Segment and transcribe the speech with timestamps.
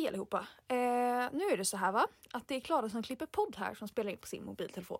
[0.00, 0.46] Hej allihopa!
[0.68, 0.76] Eh,
[1.32, 3.88] nu är det så här va, att det är Klara som klipper podd här som
[3.88, 4.98] spelar in på sin mobiltelefon.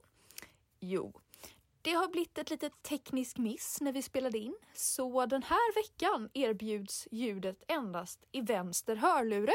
[0.80, 1.12] Jo,
[1.82, 6.30] det har blivit ett litet teknisk miss när vi spelade in, så den här veckan
[6.32, 9.52] erbjuds ljudet endast i vänster hörlure.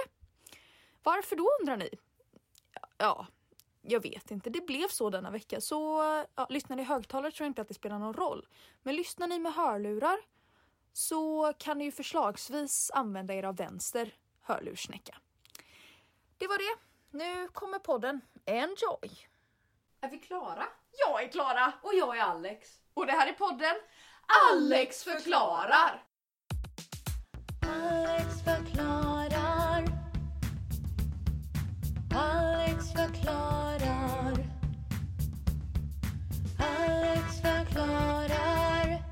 [1.04, 1.90] Varför då undrar ni?
[2.98, 3.28] Ja,
[3.82, 4.50] jag vet inte.
[4.50, 6.02] Det blev så denna vecka, så
[6.36, 8.48] ja, lyssnar ni i högtalare tror jag inte att det spelar någon roll.
[8.84, 10.18] Men lyssnar ni med hörlurar
[10.94, 15.18] så kan ni ju förslagsvis använda er av vänster hörlurssnäcka.
[16.38, 16.80] Det var det.
[17.18, 18.22] Nu kommer podden.
[18.46, 19.28] Enjoy!
[20.02, 20.64] Är vi klara?
[21.08, 22.70] Jag är Klara Och jag är Alex.
[22.94, 23.76] och det här är podden
[24.52, 26.04] Alex förklarar.
[27.62, 29.86] Alex förklarar.
[32.16, 34.34] Alex förklarar.
[36.60, 39.04] Alex förklarar.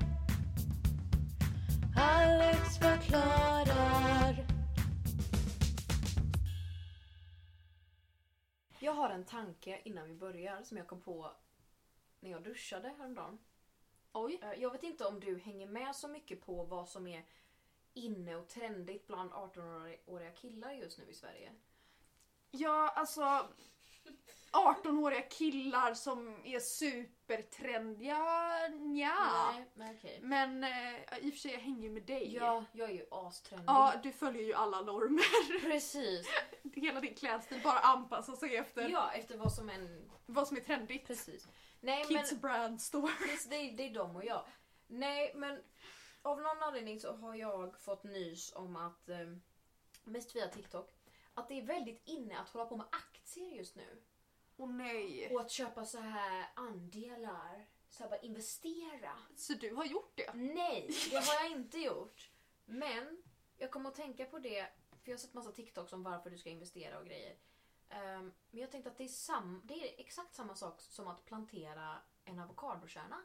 [1.96, 3.53] Alex förklarar.
[8.94, 11.30] Jag har en tanke innan vi börjar som jag kom på
[12.20, 13.38] när jag duschade häromdagen.
[14.12, 14.38] Oj.
[14.42, 17.24] Eh, Jag vet inte om du hänger med så mycket på vad som är
[17.94, 21.52] inne och trendigt bland 18-åriga killar just nu i Sverige.
[22.50, 23.48] Ja, alltså
[24.54, 28.18] 18-åriga killar som är supertrendiga,
[28.68, 29.14] nja.
[29.52, 30.20] Nej, men okej.
[30.22, 32.34] Men eh, i och för sig jag hänger ju med dig.
[32.34, 33.68] Ja, jag är ju astrendig.
[33.68, 35.60] Ja, du följer ju alla normer.
[35.70, 36.26] Precis.
[36.74, 40.10] Hela din klädstil bara anpassar sig efter Ja, efter vad som en...
[40.26, 41.06] vad som är trendigt.
[41.06, 41.48] Precis.
[41.80, 42.40] Nej, Kids men...
[42.40, 43.12] brand store.
[43.18, 44.44] Precis, det, är, det är de och jag.
[44.86, 45.62] Nej, men
[46.22, 49.36] av någon anledning så har jag fått nys om att, eh,
[50.04, 50.90] mest via TikTok,
[51.34, 54.02] att det är väldigt inne att hålla på med aktier just nu.
[54.56, 55.34] Åh nej.
[55.34, 57.66] Och att köpa så här andelar.
[57.88, 59.18] Så här bara investera.
[59.36, 60.34] Så du har gjort det?
[60.34, 62.30] Nej, det har jag inte gjort.
[62.64, 63.22] Men
[63.56, 66.38] jag kommer att tänka på det, för jag har sett massa TikToks om varför du
[66.38, 67.36] ska investera och grejer.
[67.88, 71.24] Ehm, men jag tänkte att det är, sam, det är exakt samma sak som att
[71.24, 73.20] plantera en avokadokärna.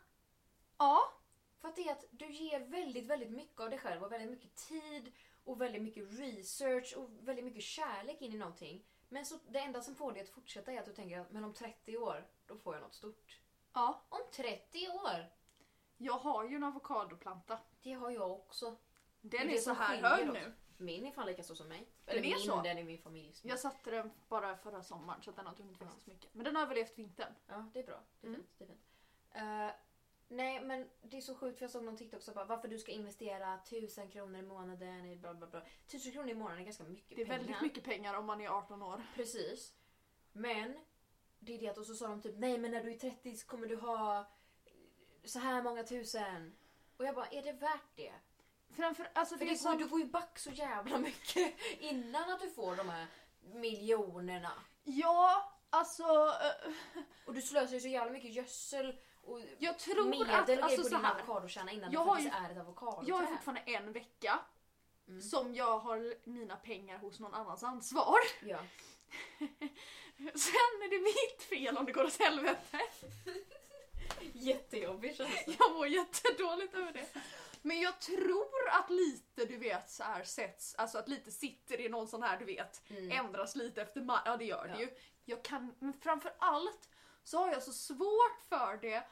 [0.77, 1.13] Ja.
[1.61, 4.29] För att det är att du ger väldigt, väldigt mycket av dig själv och väldigt
[4.29, 5.11] mycket tid
[5.43, 8.85] och väldigt mycket research och väldigt mycket kärlek in i någonting.
[9.09, 11.43] Men så det enda som får dig att fortsätta är att du tänker att men
[11.43, 13.39] om 30 år, då får jag något stort.
[13.73, 14.01] Ja.
[14.09, 15.25] Om 30 år!
[15.97, 17.59] Jag har ju en avokadoplanta.
[17.81, 18.75] Det har jag också.
[19.21, 20.53] Den är det så här hög nu.
[20.77, 21.87] Min är fan lika stor som mig.
[22.05, 22.61] Eller är min, så?
[22.61, 23.45] den är min familjs.
[23.45, 26.33] Jag satte den bara förra sommaren så den har inte hunnit växa så mycket.
[26.33, 27.33] Men den har överlevt vintern.
[27.47, 27.99] Ja, det är bra.
[28.21, 28.43] Det är Mm.
[28.43, 28.49] fint.
[28.57, 28.81] Det är fint.
[29.31, 29.75] Eh,
[30.29, 32.79] nej, men det är så sjukt för jag såg någon TikTok som bara varför du
[32.79, 35.61] ska investera tusen kronor i månaden i bla bla bla.
[35.87, 37.39] Tusen kronor i månaden är ganska mycket Det är pengar.
[37.39, 39.03] väldigt mycket pengar om man är 18 år.
[39.15, 39.73] Precis.
[40.31, 40.79] Men
[41.39, 43.35] det är det att och så sa de typ nej men när du är 30
[43.35, 44.25] så kommer du ha
[45.25, 46.55] så här många tusen.
[46.97, 48.13] Och jag bara, är det värt det?
[48.75, 52.29] Framför, alltså För det, det går, som, du går ju back så jävla mycket innan
[52.31, 53.07] att du får de här
[53.41, 54.51] miljonerna.
[54.83, 56.03] Ja, alltså...
[56.03, 56.71] eh,
[57.25, 60.45] Och du slösar ju så jävla mycket gödsel och jag tror medel och att...
[60.47, 63.09] grejer Alltså på din avokadokärna innan Jag det faktiskt ju- är ett avokadoträd.
[63.09, 64.39] jag har fortfarande en vecka
[65.07, 65.21] Mm.
[65.21, 68.19] som jag har mina pengar hos någon annans ansvar.
[68.41, 68.59] Ja.
[70.17, 72.79] Sen är det mitt fel om det går åt helvete.
[74.33, 75.55] Jättejobbigt känns det.
[75.59, 77.05] Jag mår jättedåligt över det.
[77.61, 81.89] Men jag tror att lite du vet så här sätts, alltså att lite sitter i
[81.89, 83.11] någon sån här du vet, Mm.
[83.11, 84.79] ändras lite efter ja det gör det Ja.
[84.79, 84.89] ju.
[85.25, 86.89] Jag kan, men framför allt
[87.23, 89.03] så har jag så svårt för det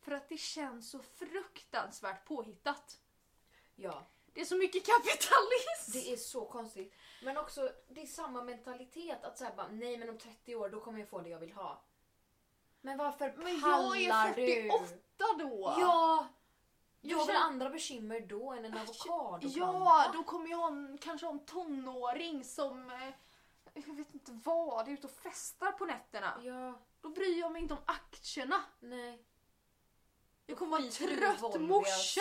[0.00, 3.00] för att det känns så fruktansvärt påhittat.
[3.74, 4.06] Ja.
[4.32, 5.92] Det är så mycket kapitalism!
[5.92, 6.94] Det är så konstigt.
[7.22, 10.80] Men också, det är samma mentalitet att säga bara nej men om 30 år då
[10.80, 11.82] kommer jag få det jag vill ha.
[12.80, 14.70] Men varför Men jag pallar är du?
[14.70, 14.98] 48
[15.38, 15.74] då!
[15.78, 16.26] Ja!
[17.00, 19.48] Du Jag har väl andra bekymmer då än en avokadoplanta?
[19.58, 23.14] Ja, då kommer jag ha en, kanske ha en tonåring som eh,
[23.74, 26.40] jag vet inte vad, är ute och festar på nätterna.
[26.42, 26.74] Ja,
[27.06, 28.64] Då bryr jag mig inte om aktierna.
[28.80, 29.22] nej.
[30.46, 32.20] Jag kommer vara en trött morsa.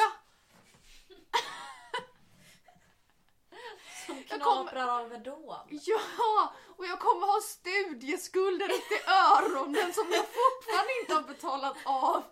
[4.05, 5.55] Som knaprar av Alvedon.
[5.69, 11.77] Ja, och jag kommer ha studieskulder upp till öronen som jag fortfarande inte har betalat
[11.85, 12.23] av.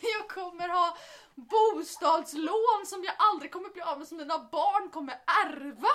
[0.00, 0.96] Jag kommer ha
[1.34, 5.14] bostadslån som jag aldrig kommer bli av med som mina barn kommer
[5.44, 5.88] ärva.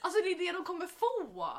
[0.00, 1.50] Alltså det är det de kommer få.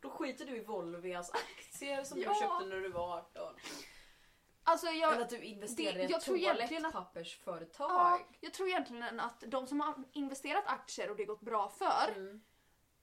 [0.00, 2.28] Då skiter du i Volvias aktier som Ja.
[2.28, 3.54] du köpte när du var 18.
[4.64, 7.90] Alltså jag, Eller att du investerar det- i jag ett tror egentligen att- toalettpappersföretag.
[7.90, 12.12] Ja, jag tror egentligen att de som har investerat aktier och det gått bra för,
[12.16, 12.40] Mm.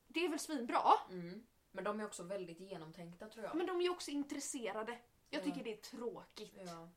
[0.08, 0.82] det är väl svinbra.
[1.10, 1.48] Mm.
[1.72, 3.56] Men de är också väldigt genomtänkta tror jag.
[3.56, 4.92] Men de är ju också intresserade.
[5.30, 5.44] Jag Ja.
[5.46, 6.54] tycker det är tråkigt.
[6.66, 6.90] Ja.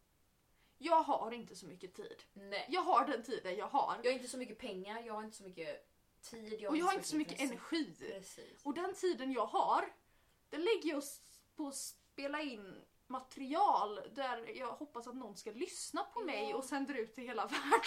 [0.78, 2.22] Jag har inte så mycket tid.
[2.32, 2.66] Nej.
[2.68, 3.96] Jag har den tiden jag har.
[4.02, 5.89] Jag har inte så mycket pengar, jag har inte så mycket
[6.22, 7.52] tid jag Och jag har inte så mycket intresse.
[7.74, 8.12] energi.
[8.18, 8.60] Precis.
[8.64, 9.92] Och den tiden jag har,
[10.50, 11.02] den lägger jag
[11.56, 16.56] på att spela in material där jag hoppas att någon ska lyssna på mig Ja.
[16.56, 17.80] och sänder ut till hela världen.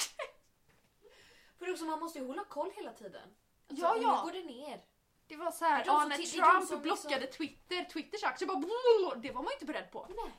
[1.60, 3.36] För också, man måste ju hålla koll hela tiden.
[3.70, 4.18] Alltså, Ja, ja.
[4.18, 4.86] Nu går det ner.
[5.28, 9.16] Det var så här, ja, som när Trump som blockade liksom- Twitter, Twitters aktie bara
[9.16, 10.08] det var man inte beredd på.
[10.10, 10.34] Nej.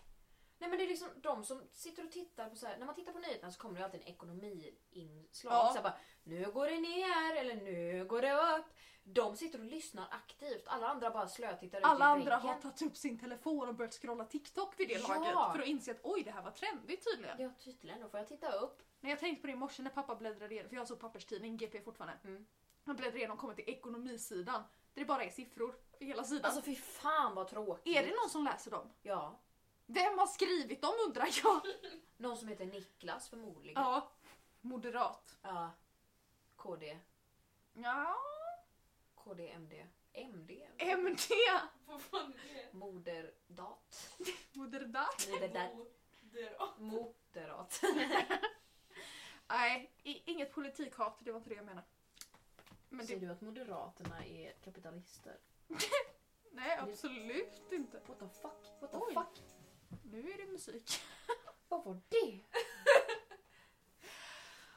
[0.59, 2.95] Nej men det är liksom de som sitter och tittar på så här, när man
[2.95, 5.53] tittar på nyheterna så kommer det alltid en ekonomiinslag.
[5.53, 5.69] Ja.
[5.69, 8.67] Så här bara, nu går det ner eller nu går det upp.
[9.06, 10.65] De sitter och lyssnar aktivt.
[10.67, 13.95] Alla andra bara slötittar ut Alla i andra har tagit upp sin telefon och börjat
[13.95, 15.09] scrolla TikTok vid det Ja.
[15.09, 17.41] laget för att inse att oj, det här var trendigt tydligen.
[17.41, 18.83] Ja tydligen, då får jag titta upp.
[19.01, 20.97] Men jag tänkte på det i morse när pappa bläddrade igenom, för jag har så
[20.97, 22.19] papperstidning, GP fortfarande.
[22.25, 22.47] Mm.
[22.85, 24.62] Han bläddrar igenom och kommer till ekonomisidan
[24.95, 26.45] där det bara är siffror hela sidan.
[26.45, 27.97] Alltså fy fan vad tråkigt.
[27.97, 28.93] är det någon som läser dem?
[29.03, 29.41] Ja.
[29.87, 31.61] Vem har skrivit dem undrar jag?
[32.17, 33.83] Någon som heter Niklas förmodligen.
[33.83, 34.11] Ja.
[34.61, 35.37] Moderat.
[35.43, 35.71] Ja.
[36.57, 36.99] KD.
[37.73, 38.17] Ja.
[39.15, 39.87] KD, MD.
[40.13, 40.67] MD?
[40.79, 41.19] MD.
[41.87, 42.73] Vad fan är det?
[42.73, 44.17] Moderdat.
[44.53, 45.29] Moderat.
[45.31, 45.71] Moderdat.
[46.23, 46.79] Moderat.
[46.79, 47.81] Moderat.
[49.47, 51.87] Nej, i- inget politikhat, det var inte det jag menade.
[52.89, 55.37] Men Ser det, du att Moderaterna är kapitalister?
[56.53, 58.01] nej, absolut inte.
[58.07, 58.81] What the fuck?
[58.81, 59.15] What the Oj.
[59.15, 59.43] fuck?
[60.15, 61.01] Nu är det musik.
[61.69, 62.41] Vad var det?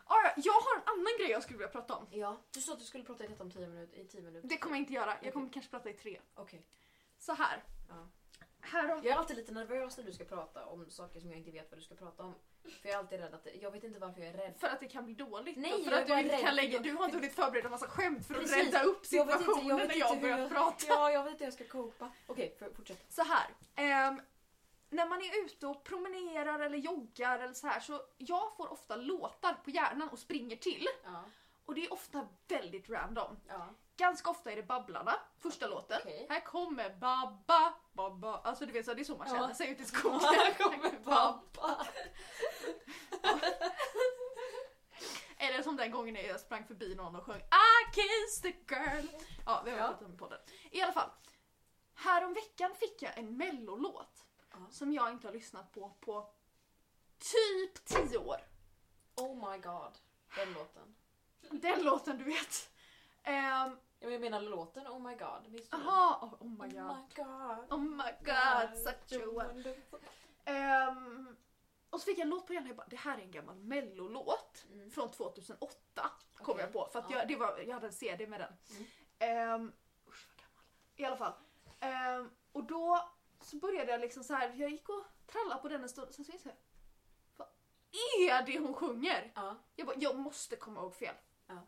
[0.10, 2.08] Ah, ja, jag har en annan grej jag skulle vilja prata om.
[2.12, 4.48] Ja, du sa att du skulle prata i detta om 10 minuter, i 10 minuter.
[4.50, 5.18] Det kommer jag inte göra.
[5.22, 6.20] Jag kommer kanske prata i tre.
[6.36, 6.66] Okej.
[7.20, 7.64] Så här.
[7.90, 8.08] Ja.
[8.62, 9.02] Härom...
[9.04, 11.72] Jag är alltid lite nervös när du ska prata om saker som jag inte vet
[11.72, 12.36] vad du ska prata om.
[12.82, 14.54] För jag är alltid rädd att det, jag vet inte varför jag är rädd.
[14.60, 15.58] För att det kan bli dåligt.
[15.58, 16.42] Nej, och för jag är att du bara inte rädd.
[16.42, 16.80] kan lägga...
[16.80, 18.58] Du har inte hunnit förbereda massa skämt för att Precis.
[18.66, 20.86] rädda upp Jag vet inte- situationen jag vet när inte jag hur börjar prata.
[20.88, 22.12] Ja, jag vet inte hur jag ska copa.
[22.28, 23.06] Okej, för, fortsätt.
[23.14, 23.48] Så här.
[23.76, 24.22] ehm,
[24.90, 28.96] när man är ute och promenerar eller joggar eller så här så jag får ofta
[28.96, 30.88] låtar på hjärnan och springer till.
[31.04, 31.24] Ja.
[31.66, 33.40] Och det är ofta väldigt random.
[33.48, 33.70] Ja.
[33.98, 36.00] Ganska ofta är det Babblarna, första låten.
[36.04, 36.28] Okej.
[36.30, 38.38] Här kommer Babba, Babba.
[38.38, 39.34] Alltså du vet så det är så man Ja.
[39.36, 40.20] känner sig ute i skogen.
[40.20, 41.86] Här kommer pappa.
[45.38, 49.08] Eller som den gången jag sprang förbi någon och sjöng I kissed the girl.
[49.46, 49.88] Ja, vi har Ja.
[49.88, 50.40] pratat om i podden.
[50.72, 51.10] I alla fall.
[51.96, 54.26] Härom veckan fick jag en mellolåt
[54.60, 54.72] Ja.
[54.72, 56.30] som jag inte har lyssnat på på
[57.20, 58.38] typ 10 år.
[59.16, 59.98] Oh my god.
[60.36, 60.96] Den låten.
[61.52, 62.70] Den låten du vet.
[63.24, 65.50] Men Jag menar låten Oh my god.
[65.52, 65.86] Minns du den?
[65.86, 66.98] Jaha, oh, oh my Oh god.
[66.98, 67.74] my god.
[67.74, 70.00] Oh my god, such a wonderful.
[70.46, 71.36] Ehm,
[71.90, 73.56] och så fick jag en låt på hjärnan jag bara, det här är en gammal
[73.56, 74.92] mellolåt Mm.
[74.92, 77.18] från 2008 kom jag på för att Ja.
[77.18, 78.54] jag, det var, jag hade en CD med den.
[78.70, 78.86] Mm.
[79.20, 79.72] Ehm,
[80.08, 80.64] usch vad gammal.
[80.96, 81.34] I alla fall.
[81.80, 83.10] Ehm, och då
[83.48, 86.26] så började jag liksom så här, jag gick och trallade på den en stund sen
[86.26, 86.58] så insåg jag,
[87.38, 87.48] vad
[88.20, 89.32] är det hon sjunger?
[89.36, 89.58] Ja.
[89.76, 91.16] Jag bara, jag måste komma ihåg fel.
[91.48, 91.68] Ja.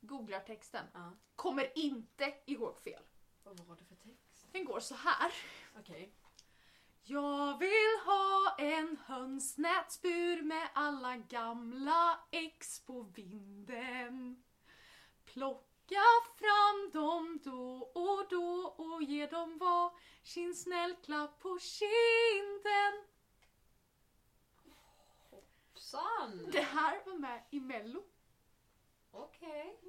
[0.00, 0.86] Googlar texten.
[0.94, 1.12] ja.
[1.36, 3.02] Kommer inte ihåg fel.
[3.42, 4.46] Vad var det för text?
[4.52, 5.32] Den går så här.
[5.78, 6.14] Okej.
[7.02, 14.44] Jag vill ha en hönsnätsbur med alla gamla ex på vinden.
[15.86, 16.02] Plocka
[16.36, 19.92] fram dem då och då och ge dem var
[20.22, 23.04] sin snällklapp på kinden.
[25.30, 26.50] Hoppsan!
[26.52, 28.02] Det här var med i mello.
[29.10, 29.80] Okej.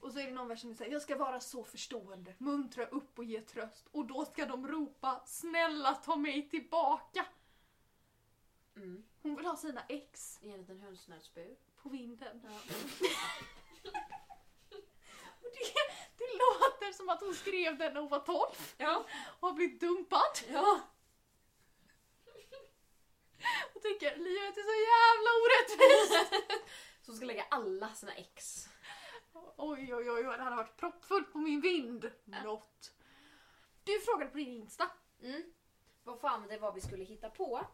[0.00, 3.18] Och så är det någon vers som säger jag ska vara så förstående, muntra upp
[3.18, 3.88] och ge tröst.
[3.90, 7.26] Och då ska de ropa snälla ta mig tillbaka.
[8.76, 9.04] Mm.
[9.22, 11.56] Hon vill ha sina ex I en liten hönsnätsbur.
[11.82, 12.40] på vinden.
[12.44, 12.74] Ja.
[15.58, 15.74] Det,
[16.24, 19.04] det låter som att hon skrev den när hon var 12 Ja.
[19.40, 20.38] och har blivit dumpad.
[20.48, 20.80] ja.
[23.74, 26.44] Och tycker livet är så jävla orättvist.
[27.02, 28.68] Så ska lägga alla sina ex.
[29.56, 32.10] Oj, oj, oj, det hade varit proppfullt på min vind.
[32.24, 32.92] Något.
[33.84, 34.90] Du frågade på din Insta.
[35.22, 35.42] Mm.
[36.02, 37.66] Vad fan det var vi skulle hitta på.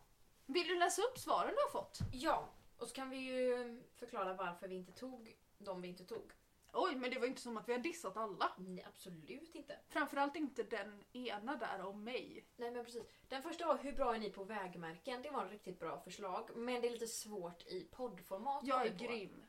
[0.47, 1.99] Vill du läsa upp svaren du har fått?
[2.13, 2.49] Ja.
[2.79, 6.33] Och så kan vi ju förklara varför vi inte tog de vi inte tog.
[6.75, 8.53] Oj, men det var inte som att vi har dissat alla.
[8.59, 9.79] Nej, absolut inte.
[9.89, 12.47] Framförallt inte den ena där om mig.
[12.57, 13.03] Nej men precis.
[13.29, 15.23] Den första var hur bra är ni på vägmärken?
[15.23, 16.51] Det var ett riktigt bra förslag.
[16.57, 18.63] Men det är lite svårt i poddformat.
[18.67, 19.05] Jag är på.
[19.05, 19.45] grym.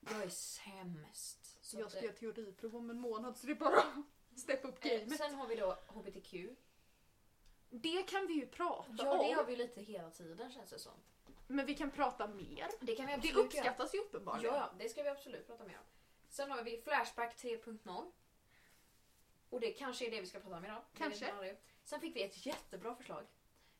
[0.00, 1.58] Jag är sämst.
[1.64, 3.82] Så Jag ska göra teoriprov om en månad så det är bara
[4.36, 5.06] steppa upp eh.
[5.08, 6.34] Sen har vi då HBTQ.
[7.70, 9.46] Det kan vi ju prata Ja det har om.
[9.46, 10.92] vi lite hela tiden känns det som.
[11.46, 12.66] Men vi kan prata mer.
[12.80, 13.44] Det kan vi Det absolut göra.
[13.44, 14.54] uppskattas ju uppenbarligen.
[14.54, 15.84] Ja, det ska vi absolut prata mer om.
[16.30, 18.12] Sen har vi Flashback 3.0.
[19.50, 20.82] Och det kanske är det vi ska prata om idag.
[20.98, 21.56] Kanske.
[21.84, 23.26] Sen fick vi ett jättebra förslag.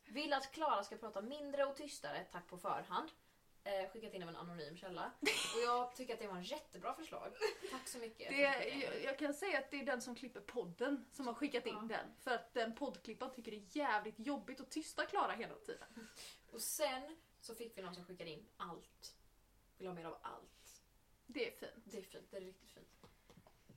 [0.04, 3.10] Vill att Klara ska prata mindre och tystare, tack på förhand.
[3.64, 5.12] Eh, skickat in av en anonym källa.
[5.20, 7.32] Och jag tycker att det var en jättebra förslag.
[7.70, 8.28] Tack så mycket.
[8.28, 11.66] Det, jag, jag kan säga att det är den som klipper podden som har skickat
[11.66, 11.96] in Ja.
[11.96, 12.14] den.
[12.18, 16.08] För att den poddklipparen tycker det är jävligt jobbigt att tysta Klara hela tiden.
[16.50, 19.16] Och sen så fick vi någon som skickade in allt.
[19.78, 20.59] Vill ha mer av allt.
[21.32, 21.72] Det är fint.
[21.84, 22.88] Det är fint, det är riktigt fint.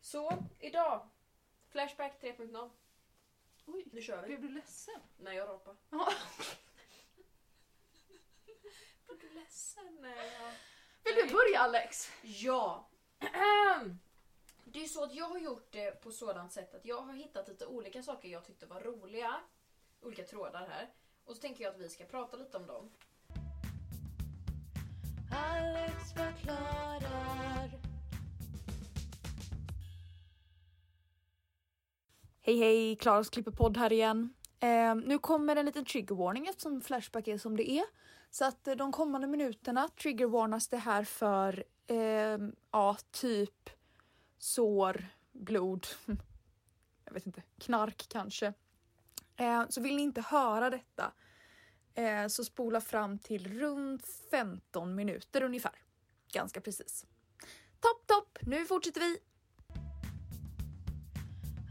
[0.01, 1.09] Så, idag.
[1.69, 2.69] Flashback 3.0.
[3.65, 4.27] Oj, Nu kör vi.
[4.27, 5.01] blev du ledsen?
[5.17, 5.75] Nej, jag rapar.
[5.89, 6.13] Ja.
[9.07, 9.97] Blev du ledsen?
[10.01, 10.53] Nej, jag...
[11.03, 12.11] Vill du börja Alex?
[12.21, 12.89] Ja.
[14.65, 17.47] Det är så att jag har gjort det på sådant sätt att jag har hittat
[17.47, 19.41] lite olika saker jag tyckte var roliga.
[20.01, 20.93] Olika trådar här.
[21.25, 22.91] Och så tänker jag att vi ska prata lite om dem.
[25.35, 27.69] Alex förklarar.
[32.41, 34.33] Hej hej, Klaras klipperpodd här igen.
[34.59, 37.83] Eh, nu kommer en liten trigger warning eftersom Flashback är som det är.
[38.29, 42.37] Så att eh, de kommande minuterna triggervarnas det här för eh,
[42.71, 43.69] ja, typ
[44.37, 45.87] sår, blod,
[47.05, 48.53] jag vet inte, knark kanske.
[49.35, 51.11] Eh, så vill ni inte höra detta
[51.95, 55.75] eh, så spola fram till runt 15 minuter ungefär.
[56.31, 57.05] Ganska precis.
[57.79, 58.37] Topp, topp!
[58.41, 59.19] Nu fortsätter vi!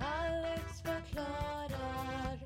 [0.01, 2.39] Alex förklarar.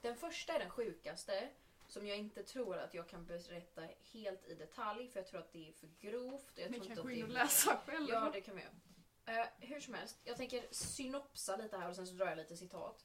[0.00, 1.48] Den första är den sjukaste.
[1.86, 5.52] Som jag inte tror att jag kan berätta helt i detalj för jag tror att
[5.52, 6.52] det är för grovt.
[6.54, 8.12] Jag Ni tror kan inte gå in och läsa själva.
[8.12, 9.40] Ja, det kan vi göra.
[9.40, 12.56] Eh, hur som helst, jag tänker synopsa lite här och sen så drar jag lite
[12.56, 13.04] citat.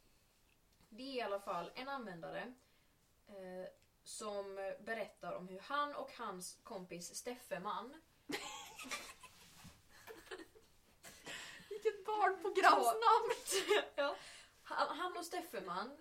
[0.89, 2.53] Det är i alla fall en användare
[3.27, 3.67] eh,
[4.03, 8.01] som berättar om hur han och hans kompis Steffeman
[11.69, 13.31] Vilket barnprogramsnamn!
[13.95, 14.15] ja.
[14.63, 15.97] han, han och Steffeman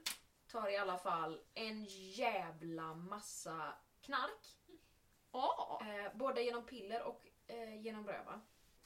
[0.50, 4.56] tar i alla fall en jävla massa knark.
[5.32, 8.40] Ja, Eh, både genom piller och eh, genom röva.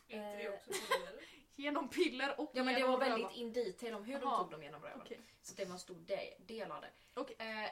[0.09, 0.55] Är inte det Eh.
[0.55, 1.25] också piller?
[1.57, 3.17] genom piller och Ja men det genom var röva.
[3.17, 5.01] väldigt in detail om hur de tog dem genom röven.
[5.01, 5.21] Okej.
[5.43, 6.91] Så det var en stor de- del av det.
[7.15, 7.37] Okej.
[7.39, 7.71] Eh,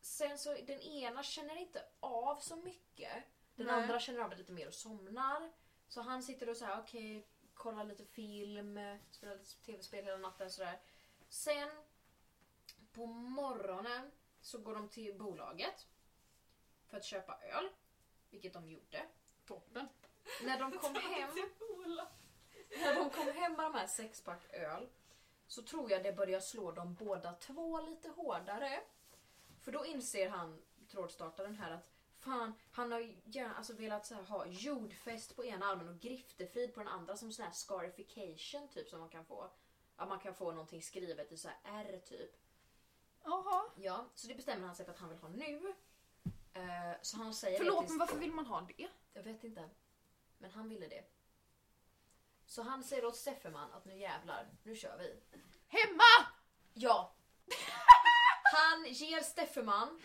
[0.00, 3.12] sen så den ena känner inte av så mycket.
[3.54, 3.74] Den Nej.
[3.82, 5.52] andra känner av det lite mer och somnar.
[5.88, 10.80] Så han sitter och säger okej, kollar lite film, spelar lite tv-spel hela natten sådär.
[11.28, 11.70] Sen
[12.92, 15.86] på morgonen så går de till bolaget
[16.88, 17.68] för att köpa öl.
[18.30, 19.06] Vilket de gjorde.
[19.46, 19.88] Toppen.
[20.42, 21.30] När de kom hem
[22.80, 24.88] när de kom hem med de här sexpack öl
[25.46, 28.80] så tror jag det börjar slå dem båda två lite hårdare.
[29.60, 34.22] För då inser han, trådstartaren här, att fan, han har gärna alltså velat så här,
[34.22, 38.88] ha jordfäst på ena armen och griftefrid på den andra som sån här scarification typ
[38.88, 39.50] som man kan få.
[39.96, 42.36] Att man kan få någonting skrivet i så här R typ.
[43.24, 43.64] Jaha.
[43.76, 45.74] Ja, så det bestämmer han sig för att han vill ha nu.
[46.52, 48.88] Eh, så han säger Förlåt men varför vill man ha det?
[49.12, 49.68] jag vet inte.
[50.38, 51.04] Men han ville det.
[52.46, 55.20] Så han säger åt Steffeman att nu jävlar, nu kör vi.
[55.68, 56.28] Hemma!
[56.74, 57.14] Ja!
[58.54, 60.00] Han ger Steffeman,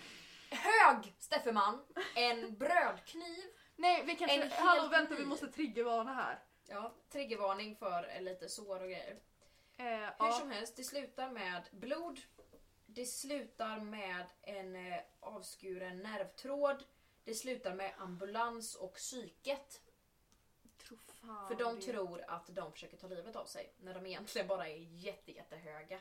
[0.50, 3.44] hög Steffeman, en brödkniv.
[3.76, 4.36] Nej vi kanske...
[4.36, 5.28] En hel Hallå vänta vi kniv.
[5.28, 6.44] måste triggervarna här.
[6.68, 9.20] Ja, triggervarning för lite sår och grejer.
[9.78, 10.32] Eh, Hur ja.
[10.40, 12.20] som helst, det slutar med blod.
[12.86, 16.84] Det slutar med en eh, avskuren nervtråd.
[17.24, 19.82] Det slutar med ambulans och psyket.
[20.98, 21.82] Fan För de det.
[21.82, 26.00] tror att de försöker ta livet av sig när de egentligen bara är jätte, jättehöga.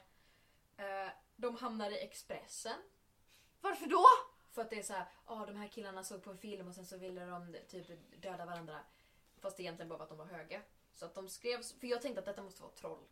[0.76, 2.82] Eh, de hamnar i Expressen.
[3.61, 4.04] Varför då?
[4.50, 6.75] För att det är så här, ah, de här killarna såg på en film och
[6.75, 7.87] sen så ville de typ
[8.23, 8.80] döda varandra.
[9.40, 10.62] Fast det egentligen bara var att de var höga.
[10.94, 13.04] Så att de skrev, för jag tänkte att detta måste vara troll.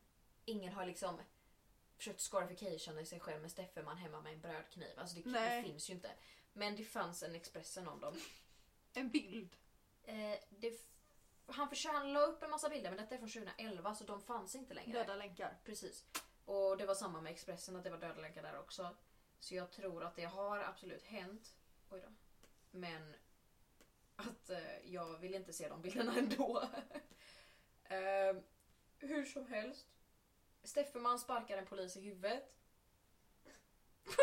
[0.45, 1.21] Ingen har liksom
[1.97, 4.99] försökt scarification i sig själv med Steffeman hemma med en brödkniv.
[4.99, 6.11] Alltså det, det finns ju inte.
[6.53, 8.15] Men det fanns en Expressen om dem.
[8.95, 9.57] En bild.
[10.05, 10.81] Eh, det,
[11.49, 14.21] han, försökte, han la upp en massa bilder men detta är från 2011 så de
[14.21, 14.99] fanns inte längre.
[14.99, 15.59] Döda länkar.
[15.65, 16.05] Precis.
[16.45, 18.97] Och det var samma med Expressen, att det var döda länkar där också.
[19.41, 21.55] Så jag tror att det har absolut hänt.
[21.91, 22.09] Oj då.
[22.71, 23.15] Men
[24.17, 26.63] att eh, jag vill inte se de bilderna ändå.
[27.85, 28.37] eh,
[28.99, 29.87] hur som helst.
[30.63, 32.57] Steffeman sparkar en polis i huvudet.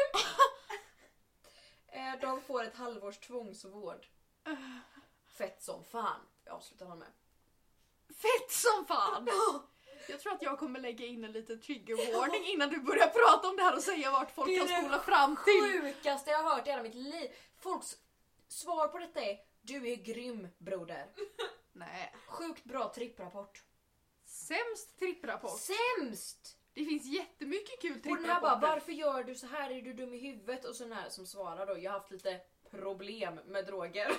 [1.87, 4.07] eh, de får ett halvårs tvångsvård.
[5.37, 7.07] Fett som fan, avslutar han med.
[8.09, 9.29] Fett som fan!
[10.07, 13.49] Jag tror att jag kommer lägga in en liten trigger warning innan du börjar prata
[13.49, 15.81] om det här och säga vart folk Det är kan det spola fram till.
[15.81, 17.31] sjukaste jag har hört i hela mitt liv.
[17.59, 17.97] Folks
[18.47, 21.07] svar på detta är du är grym broder.
[21.73, 22.15] Nej.
[22.27, 23.63] Sjukt bra tripprapport.
[24.25, 25.59] Sämst tripprapport.
[25.59, 26.57] Sämst!
[26.73, 29.71] Det finns jättemycket kul Och den här bara, varför gör du så här?
[29.71, 30.65] Är du dum i huvudet?
[30.65, 32.41] Och så den här som svarar då, jag har haft lite
[32.75, 34.11] problem med droger.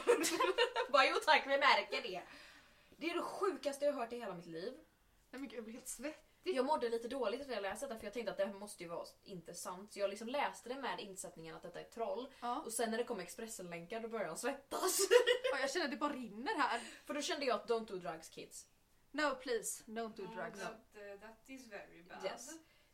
[0.92, 2.22] bara, jo tack, vi märker det.
[2.96, 4.72] Det är det sjukaste jag har hört i hela mitt liv.
[5.30, 6.56] Nej men gud, jag blir helt svettig.
[6.56, 8.82] Jag mådde lite dåligt när jag läste det för jag tänkte att det här måste
[8.82, 9.92] ju vara inte sant.
[9.92, 12.28] Så jag liksom läste det med insättningen att detta är troll.
[12.40, 12.60] Ja.
[12.60, 15.00] Och sen när det kom Expressen-länkar då började jag svettas.
[15.52, 16.80] Och jag känner att det bara rinner här.
[17.04, 18.66] för då kände jag att don't do drugs kids.
[19.10, 20.60] No please, don't do drugs.
[20.60, 22.24] That, uh, that is very bad.
[22.24, 22.50] Yes.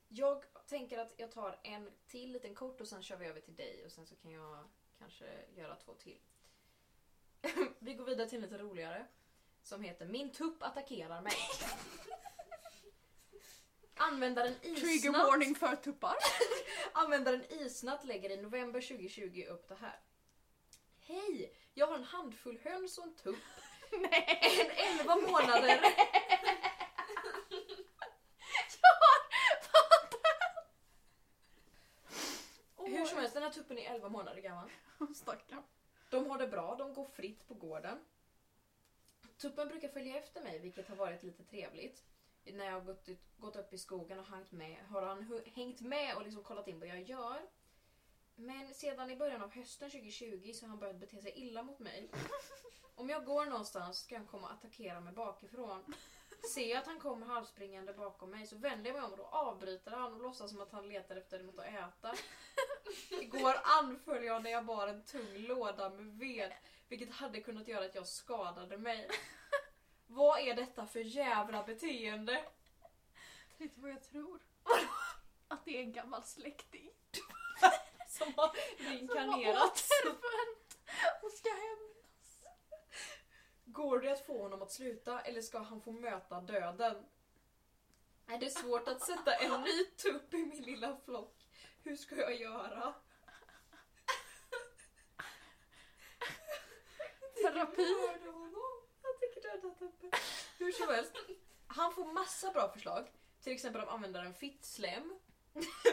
[0.08, 3.56] Jag tänker att jag tar en till liten kort och sen kör vi över till
[3.56, 4.68] dig och sen så kan jag
[5.02, 5.24] kanske
[5.56, 6.18] göra två till.
[7.78, 9.06] vi går vidare till en lite roligare.
[9.62, 11.32] Som heter Min tupp attackerar mig.
[13.94, 16.16] Användaren Trigger Isnatt, warning för tuppar.
[16.92, 20.00] användaren Isnatt lägger i november 2020 upp det här.
[21.00, 21.56] Hej!
[21.74, 23.36] Jag har en handfull höns och en tupp.
[23.90, 24.40] Nej.
[24.58, 25.80] En 11 månader.
[33.02, 34.70] Hur som helst, den här tuppen är 11 månader gammal.
[35.14, 35.62] Stackarn.
[36.10, 37.98] De har det bra, de går fritt på gården.
[39.36, 42.04] Tuppen brukar följa efter mig, vilket har varit lite trevligt.
[42.44, 45.80] När jag har gått, ut, gått upp i skogen och hängt med, har han hängt
[45.80, 47.42] med och liksom kollat in vad jag gör.
[48.34, 51.78] Men sedan i början av hösten 2020 så har han börjat bete sig illa mot
[51.78, 52.10] mig.
[52.94, 55.94] Om jag går någonstans ska han komma och attackera mig bakifrån.
[56.54, 59.24] Ser jag att han kommer halvspringande bakom mig så vänder jag mig om och då
[59.24, 62.14] avbryter han och låtsas som att han letar efter något att äta.
[63.10, 66.52] Igår anföll jag när jag bar en tung låda med ved,
[66.88, 69.08] vilket hade kunnat göra att jag skadade mig.
[70.06, 72.44] Vad är detta för jävla beteende?
[73.58, 74.40] Vet du vad jag tror?
[75.48, 76.90] Att det är en gammal släkting.
[78.08, 79.88] Som har reinkarnerats.
[81.22, 82.42] Och ska hämnas.
[83.64, 87.04] Går det att få honom att sluta eller ska han få möta döden?
[88.26, 91.41] Är det svårt att sätta en ny tupp i min lilla flock?
[91.84, 92.94] Hur ska jag göra?
[97.42, 97.96] Terapi.
[99.02, 100.10] Jag tänker döda tuppen.
[100.58, 101.12] Hur som helst.
[101.66, 103.10] Han får massa bra förslag.
[103.42, 105.18] Till exempel om användaren Fittslem.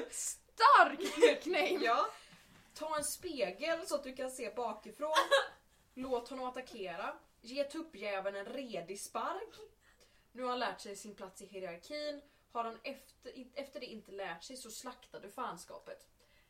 [0.10, 1.86] Stark nickname.
[1.86, 2.06] Ja.
[2.73, 5.13] Ta en spegel så att du kan se bakifrån.
[5.93, 7.19] Låt honom attackera.
[7.41, 9.56] Ge tuppjäveln en redig spark.
[10.32, 12.21] Nu har han lärt sig sin plats i hierarkin.
[12.51, 16.07] Har han efter, in- efter det inte lärt sig så slaktar du fanskapet.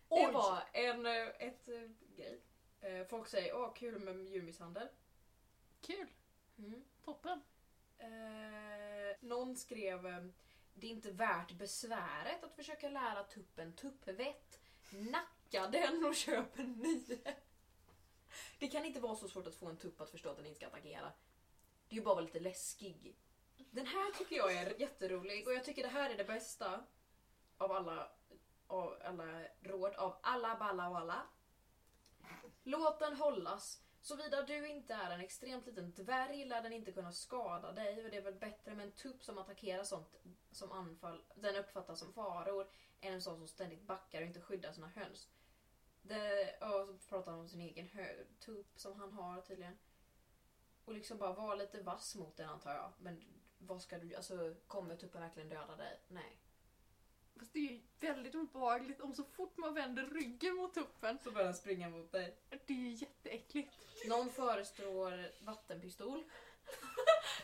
[0.09, 0.31] Det Oj.
[0.33, 2.41] var en eh, ett, eh, grej.
[2.81, 4.87] Eh, Folk säger åh kul med djurmisshandel.
[5.81, 6.07] Kul.
[6.57, 6.83] Mm.
[7.05, 7.41] Toppen.
[7.97, 8.07] Eh,
[9.19, 10.31] någon skrev
[10.73, 14.59] det är inte värt besväret att försöka lära tuppen tuppvett.
[14.89, 17.03] Nacka den och köp en ny.
[18.59, 20.57] Det kan inte vara så svårt att få en tupp att förstå att den inte
[20.59, 21.11] ska attackera.
[21.87, 23.15] Det är ju bara att vara lite läskig.
[23.71, 26.83] Den här tycker jag är jätterolig och jag tycker det här är det bästa
[27.57, 28.11] av alla,
[28.67, 31.27] av alla råd av alla balla och alla.
[32.63, 33.81] Låt den hållas.
[34.01, 38.11] Såvida du inte är en extremt liten dvärg lär den inte kunna skada dig och
[38.11, 40.15] det är väl bättre med en tupp som attackerar sånt
[40.51, 42.67] som anfall den uppfattas som faror
[43.01, 45.29] än en sån som ständigt backar och inte skyddar sina höns.
[46.01, 49.77] Det, och så pratar han om sin egen hö- tupp som han har tydligen.
[50.85, 52.91] Och liksom bara vara lite vass mot den antar jag.
[52.99, 53.23] Men
[53.59, 55.99] vad ska du, alltså kommer tuppen verkligen döda dig?
[56.07, 56.37] Nej.
[57.39, 61.19] Fast det är ju väldigt obehagligt om så fort man vänder ryggen mot tuppen.
[61.23, 62.35] Så börjar den springa mot dig.
[62.49, 63.73] Det är ju jätteäckligt.
[64.05, 66.23] Någon föreslår vattenpistol.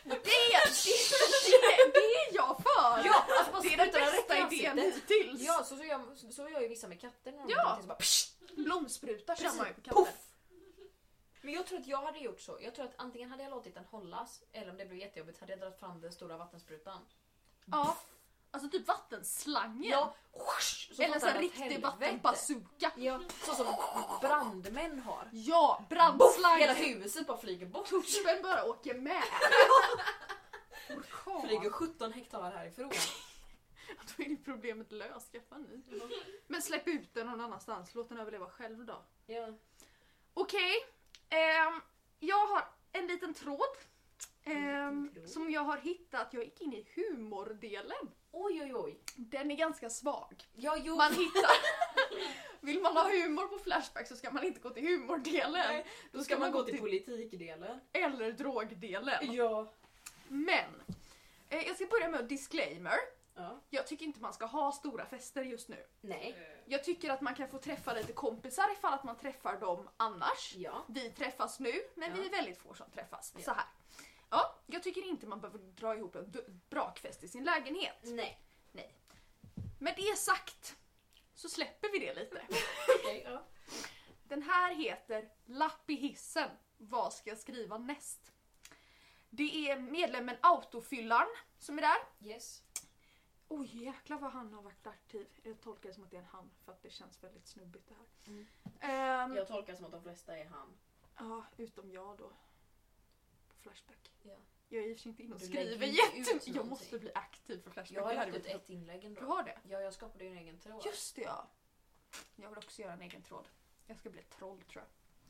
[0.04, 3.04] Det, det, det, det är jag för!
[3.04, 5.40] Ja, alltså det är den bästa idén hittills.
[5.42, 7.78] Ja, så, så, gör, så gör ju vissa med katter när de Ja.
[7.80, 10.04] så bara, psh, Blomspruta kör man ju på katter.
[10.04, 10.25] Puff!
[11.46, 12.58] Men jag tror att jag hade gjort så.
[12.60, 15.52] Jag tror att antingen hade jag låtit den hållas eller om det blev jättejobbigt hade
[15.52, 16.98] jag dragit fram den stora vattensprutan.
[17.64, 17.96] Ja.
[18.50, 19.90] Alltså typ vattenslangen.
[19.90, 20.14] Ja,
[20.92, 22.92] så Eller en den åt riktig vattenbazooka.
[22.96, 23.66] Ja, så som
[24.20, 25.28] brandmän har.
[25.32, 26.76] Ja, Hela brandslang.
[26.76, 27.88] huset bara flyger bort.
[27.88, 29.22] Tuppen bara åker med.
[30.96, 31.48] Orkan.
[31.48, 32.90] Flyger 17 hektar härifrån.
[34.16, 35.32] Då är det problemet löst.
[35.32, 36.00] Skaffa en ny.
[36.46, 37.94] Men släpp ut den någon annanstans.
[37.94, 39.02] Låt den överleva själv då.
[39.26, 39.52] Ja.
[40.34, 40.95] Okej.
[41.30, 41.80] Ehm,
[42.18, 43.76] jag har en liten tråd.
[44.44, 46.28] ehm, som jag har hittat.
[46.34, 48.10] Jag gick in i humordelen.
[48.32, 48.98] Oj, oj, oj.
[49.16, 50.44] Den är ganska svag.
[50.54, 50.96] Ja, jo.
[50.96, 51.50] Man hittar...
[52.60, 55.52] Vill man ha humor på Flashback så ska man inte gå till humordelen.
[55.52, 57.80] Nej, Då ska man gå till politikdelen.
[57.92, 59.34] Eller drogdelen.
[59.34, 59.72] Ja.
[60.28, 60.82] Men,
[61.48, 62.96] eh, jag ska börja med disclaimer.
[63.36, 63.60] Ja.
[63.70, 65.86] Jag tycker inte man ska ha stora fester just nu.
[66.00, 66.34] Nej.
[66.38, 69.88] Eh, Jag tycker att man kan få träffa lite kompisar ifall att man träffar dem
[69.96, 70.54] annars.
[70.56, 70.84] Ja.
[70.88, 72.16] Vi träffas nu, men Ja.
[72.16, 73.32] vi är väldigt få som träffas.
[73.36, 73.42] Ja.
[73.44, 73.64] Så här.
[74.30, 76.32] Ja, jag tycker inte man behöver dra ihop en
[76.70, 77.96] brakfest i sin lägenhet.
[78.02, 78.42] Nej.
[79.78, 80.76] Med det sagt
[81.34, 82.42] så släpper vi det lite.
[83.00, 83.42] Okej, ja.
[84.28, 86.50] Den här heter Lapp i hissen.
[86.76, 88.32] Vad ska jag skriva näst?
[89.30, 92.28] Det är medlemmen Autofyllaren som är där.
[92.28, 92.62] Yes.
[93.48, 95.26] Oj jäklar vad han har varit aktiv.
[95.42, 97.88] Jag tolkar det som att det är en han för att det känns väldigt snubbigt
[97.88, 98.06] det här.
[98.26, 98.46] Mm.
[98.80, 100.68] Ehm, Jag tolkar som att de flesta är han.
[101.16, 102.28] Ja, utom jag då.
[103.48, 104.10] På Flashback.
[104.22, 104.36] Ja.
[104.68, 106.46] Jag är i och för sig inte inne och skriver jättemycket.
[106.54, 107.96] Jag måste bli aktiv för Flashback.
[107.98, 109.20] Jag har Det ut varit- ett inlägg ändå.
[109.20, 109.58] Du har det?
[109.68, 110.82] Ja, jag skapade en egen tråd.
[110.86, 111.48] Just det ja.
[112.36, 113.48] Jag vill också göra en egen tråd.
[113.86, 114.88] Jag ska bli ett troll tror jag.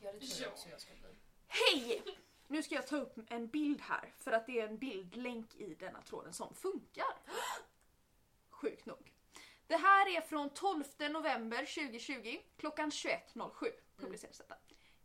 [0.08, 0.44] Ja, det tror Ja.
[0.44, 1.16] jag också jag ska bli.
[1.46, 2.02] Hej!
[2.48, 5.74] Nu ska jag ta upp en bild här för att det är en bildlänk i
[5.74, 7.06] denna tråden som funkar.
[9.66, 13.50] Det här är från 12 november 2020 klockan 21.07
[13.96, 14.54] publiceras detta.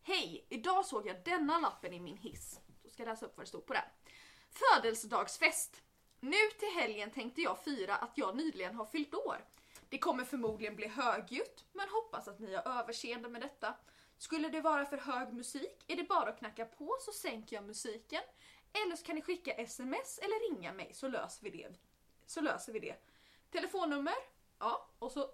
[0.04, 0.46] Hej!
[0.50, 2.60] Idag såg jag denna lappen i min hiss.
[2.84, 3.84] Då ska jag läsa upp vad det stod på den.
[4.50, 5.82] Födelsedagsfest.
[6.20, 9.46] Nu till helgen tänkte jag fira att jag nyligen har fyllt år.
[9.90, 13.76] Det kommer förmodligen bli högljutt, men hoppas att ni har överseende med detta.
[14.18, 17.66] Skulle det vara för hög musik är det bara att knacka på så sänker jag
[17.66, 18.22] musiken.
[18.74, 21.74] Eller så kan ni skicka sms eller ringa mig så löser vi det.
[22.26, 22.96] Så löser vi det.
[23.52, 24.31] Telefonnummer?
[24.62, 25.30] Ja, och så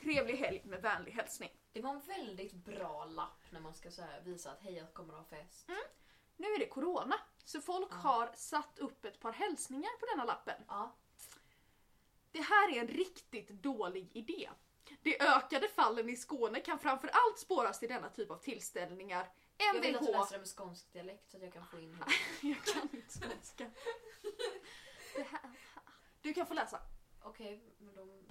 [0.00, 1.50] trevlig helg med vänlig hälsning.
[1.72, 4.94] Det var en väldigt bra lapp när man ska så här visa att hej, jag
[4.94, 5.68] kommer att ha fest.
[6.36, 7.14] Nu är det corona,
[7.44, 7.96] så folk Ja.
[7.96, 10.62] har satt upp ett par hälsningar på denna lappen.
[10.68, 10.96] Ja.
[12.32, 14.50] Det här är en riktigt dålig idé.
[15.02, 19.32] De ökade fallen i Skåne kan framför allt spåras till denna typ av tillställningar.
[19.56, 21.80] Jag vill att du Mvh läser det med skånsk dialekt så att jag kan få
[21.80, 22.04] in
[22.42, 23.64] Jag kan inte skånska.
[25.16, 25.50] Det här.
[26.22, 26.80] Du kan få läsa.
[27.22, 28.21] Okej, men de...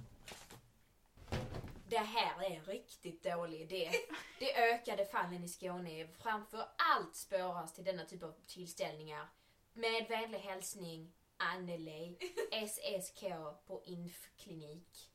[1.92, 3.92] Det här är en riktigt dålig idé.
[4.40, 9.30] De ökade fallen i Skåne framför allt spåras till denna typ av tillställningar.
[9.74, 12.18] Med vänlig hälsning Anneli,
[12.68, 13.24] SSK
[13.68, 15.12] på Infklinik.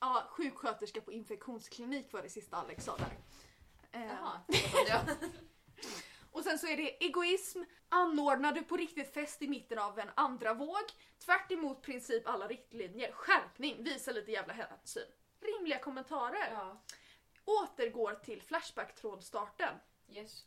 [0.00, 3.18] Ja, sjuksköterska på infektionsklinik var det sista Alex sa där.
[3.92, 4.40] Eh, Jaha.
[6.32, 7.62] Och sen så är det egoism.
[7.88, 10.84] Anordnar du på riktigt fest i mitten av en andra våg?
[11.18, 13.12] Tvärt emot princip alla riktlinjer.
[13.12, 15.06] Skärpning, visa lite jävla hänsyn.
[15.46, 16.50] Rimliga kommentarer.
[16.52, 16.82] Ja,
[17.44, 19.74] Återgår till Flashback-trådstarten.
[20.08, 20.46] yes.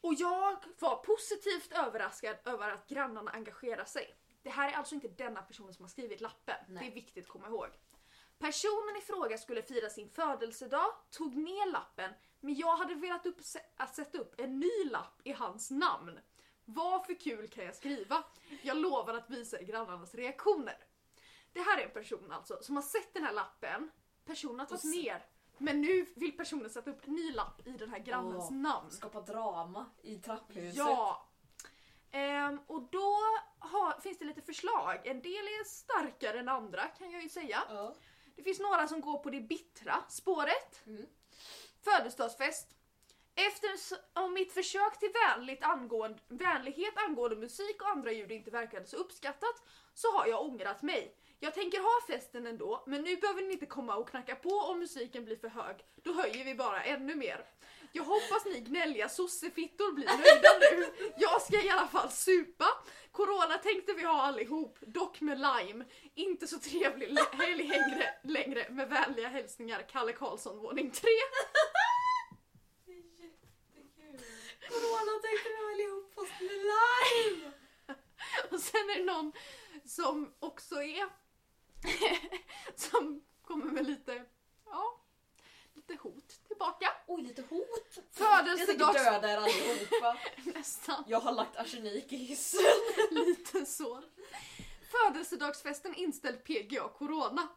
[0.00, 4.16] Och jag var positivt överraskad över att grannarna engagerar sig.
[4.42, 6.56] Det här är alltså inte denna personen som har skrivit lappen.
[6.68, 6.84] Nej.
[6.84, 7.68] Det är viktigt att komma ihåg.
[8.38, 13.38] Personen i fråga skulle fira sin födelsedag, tog ner lappen, men jag hade velat upp,
[13.76, 16.18] att sätta upp en ny lapp i hans namn.
[16.64, 18.24] Vad för kul kan jag skriva?
[18.62, 20.85] Jag lovar att visa grannarnas reaktioner.
[21.56, 23.90] Det här är en person alltså som har sett den här lappen,
[24.24, 25.26] personen har tagit Och ner,
[25.58, 28.56] men nu vill personen sätta upp en ny lapp i den här grannens Åh.
[28.56, 28.90] namn.
[28.90, 30.74] Skapa drama i trapphuset.
[30.76, 31.28] Ja!
[32.10, 33.14] Ehm, och då
[33.58, 35.06] har, finns det lite förslag.
[35.06, 37.62] En del är starkare än andra kan jag ju säga.
[37.68, 37.94] Ja.
[38.36, 40.86] Det finns några som går på det bittra spåret.
[40.86, 41.06] Mm.
[41.84, 42.68] Födelsedagsfest.
[43.34, 48.50] Efter s- om mitt försök till vänligt angående, vänlighet angående musik och andra ljud inte
[48.50, 49.62] verkade så uppskattat
[49.94, 51.16] så har jag ångrat mig.
[51.40, 54.78] Jag tänker ha festen ändå, men nu behöver ni inte komma och knacka på om
[54.78, 55.76] musiken blir för hög.
[56.02, 57.46] Då höjer vi bara ännu mer.
[57.92, 61.10] Jag hoppas ni gnälliga sossefittor blir nöjda nu.
[61.16, 62.66] Jag ska i alla fall supa.
[63.12, 65.84] Corona tänkte vi ha allihop, dock med lime.
[66.14, 71.08] Inte så trevlig helg längre, längre med vänliga hälsningar Kalle Karlsson våning 3.
[74.68, 77.52] Corona tänkte vi allihop fast med lime!
[78.50, 79.32] Och sen är det någon
[79.84, 81.25] som också är
[82.76, 84.24] som kommer med lite,
[84.66, 85.00] ja,
[85.74, 86.92] lite hot tillbaka.
[87.06, 87.98] Oj, lite hot.
[88.12, 90.16] Födelsedags- Jag tänker döda er allihopa.
[90.58, 92.60] Nästan Jag har lagt arsenik i hissen.
[93.10, 94.02] lite så.
[94.90, 97.48] Födelsedagsfesten inställd PGA Corona.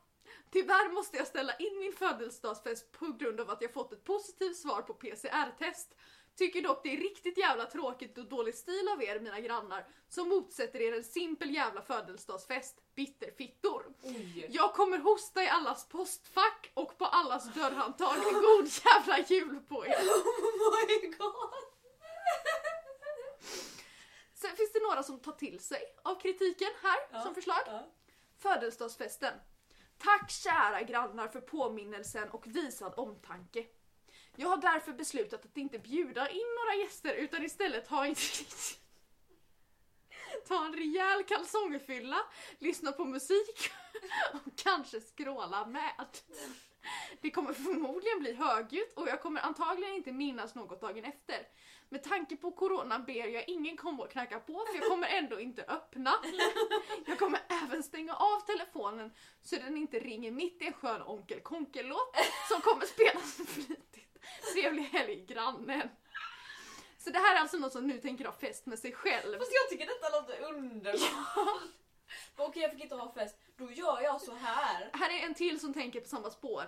[0.52, 4.58] Tyvärr måste jag ställa in min födelsedagsfest på grund av att jag fått ett positivt
[4.58, 5.96] svar på PCR-test.
[6.40, 10.30] Tycker dock det är riktigt jävla tråkigt och dålig stil av er mina grannar som
[10.30, 12.76] motsätter er en simpel jävla födelsedagsfest.
[12.96, 13.86] Bitterfittor.
[14.02, 14.48] Oj.
[14.50, 18.16] Jag kommer hosta i allas postfack och på allas dörrhandtag.
[18.24, 19.96] God jävla jul på er!
[20.70, 21.54] Oh my god.
[24.34, 27.22] Sen finns det några som tar till sig av kritiken här Ja.
[27.22, 27.62] som förslag.
[27.66, 27.88] Ja.
[28.38, 29.34] Födelsedagsfesten.
[29.98, 33.66] Tack kära grannar för påminnelsen och visad omtanke.
[34.42, 38.16] Jag har därför beslutat att inte bjuda in några gäster utan istället ha en,
[40.48, 42.18] ta en rejäl kalsongfylla,
[42.60, 43.72] lyssna på musik
[44.34, 46.06] och kanske skråla med.
[47.22, 51.48] Det kommer förmodligen bli högljutt och jag kommer antagligen inte minnas något dagen efter.
[51.90, 55.40] Med tanke på corona ber jag ingen komma och knacka på för jag kommer ändå
[55.40, 56.14] inte öppna.
[57.06, 61.40] Jag kommer även stänga av telefonen så den inte ringer mitt i en skön Onkel
[61.40, 62.16] Konkel-låt
[62.50, 64.09] som kommer spelas flitigt.
[64.54, 65.90] Trevlig helg grannen.
[66.98, 69.38] Så det här är alltså något som nu tänker ha fest med sig själv.
[69.38, 71.62] Fast jag tycker detta låter underbart.
[72.36, 74.90] Okej jag fick inte ha fest, då gör jag så här.
[74.94, 76.64] Här är en till som tänker på samma spår.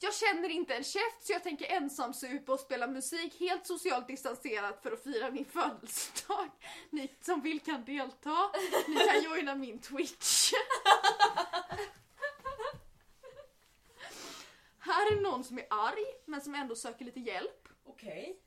[0.00, 4.06] Jag känner inte en käft så jag tänker ensam supa och spela musik helt socialt
[4.06, 6.50] distanserat för att fira min födelsedag.
[6.90, 8.50] Ni som vill kan delta.
[8.88, 10.52] Ni kan joina min Twitch.
[14.88, 17.68] Här är någon som är arg men som ändå söker lite hjälp.
[17.86, 18.40] Okej.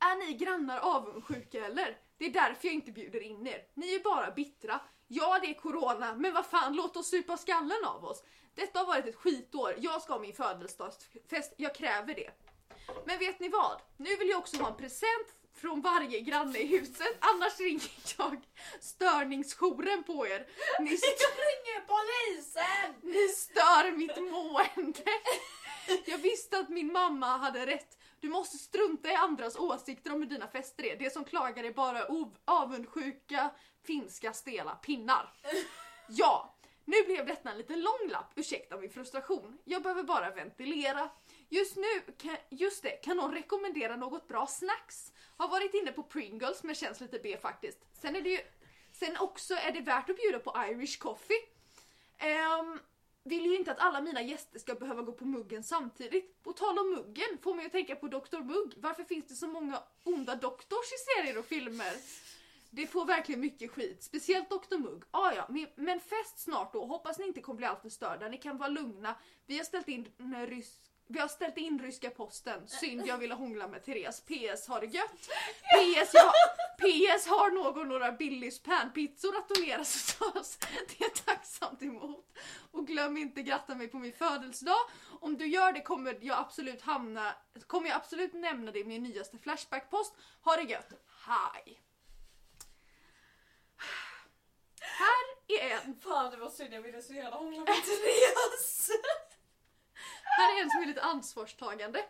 [0.00, 1.98] Är ni grannar avundsjuka eller?
[2.18, 3.62] Det är därför jag inte bjuder in er.
[3.74, 4.80] Ni är bara bittra.
[5.06, 8.22] Ja, det är corona, men vad fan, låt oss supa skallen av oss.
[8.54, 9.74] Detta har varit ett skitår.
[9.78, 11.54] Jag ska ha min födelsedagsfest.
[11.56, 12.30] Jag kräver det.
[13.06, 13.80] Men vet ni vad?
[13.96, 17.16] Nu vill jag också ha en present från varje granne i huset.
[17.20, 18.40] Annars ringer jag
[18.80, 20.46] störningsjouren på er.
[20.80, 22.94] Ni, st- ringer polisen!
[23.02, 25.10] ni stör mitt mående.
[26.06, 27.98] Jag visste att min mamma hade rätt.
[28.20, 30.96] Du måste strunta i andras åsikter om hur dina fester är.
[30.96, 32.06] Det som klagar är bara
[32.44, 33.50] avundsjuka,
[33.82, 35.32] finska stela pinnar.
[36.08, 38.32] Ja, nu blev detta en liten lång lapp.
[38.34, 39.58] Ursäkta min frustration.
[39.64, 41.10] Jag behöver bara ventilera.
[41.48, 45.12] Just nu, kan, just det, kan någon rekommendera något bra snacks?
[45.36, 47.78] Har varit inne på Pringles men känns lite B faktiskt.
[47.92, 48.40] Sen är det ju,
[48.92, 51.40] sen också är det värt att bjuda på Irish coffee.
[52.60, 52.80] Um,
[53.24, 56.42] vill ju inte att alla mina gäster ska behöva gå på muggen samtidigt.
[56.42, 58.74] På tal om muggen får mig att tänka på Dr Mugg.
[58.76, 61.92] Varför finns det så många onda doktors i serier och filmer?
[62.70, 65.04] Det får verkligen mycket skit, speciellt Dr Mugg.
[65.10, 66.86] Ah, ja, men, fest snart då.
[66.86, 68.28] Hoppas ni inte kommer bli alltför störda.
[68.28, 69.14] Ni kan vara lugna.
[69.46, 70.06] Vi har ställt in
[70.48, 72.68] rysk vi har ställt in ryska posten.
[72.68, 74.20] Synd jag ville hångla med Therese.
[74.20, 75.10] PS har det gött.
[75.74, 76.32] PS, jag,
[76.78, 80.58] PS har någon några Billys panpizzor att donera så tas
[80.98, 82.38] det tacksamt emot.
[82.70, 84.80] Och glöm inte gratta mig på min födelsedag.
[85.20, 87.34] Om du gör det kommer jag absolut hamna,
[87.66, 90.14] kommer jag absolut nämna det i min nyaste Flashback-post.
[90.40, 90.92] Ha det gött.
[91.26, 91.80] Hej!
[94.80, 98.90] Här är en, Fan det var synd, jag ville så gärna hångla med Therese.
[100.36, 102.04] Här är en som är lite ansvarstagande.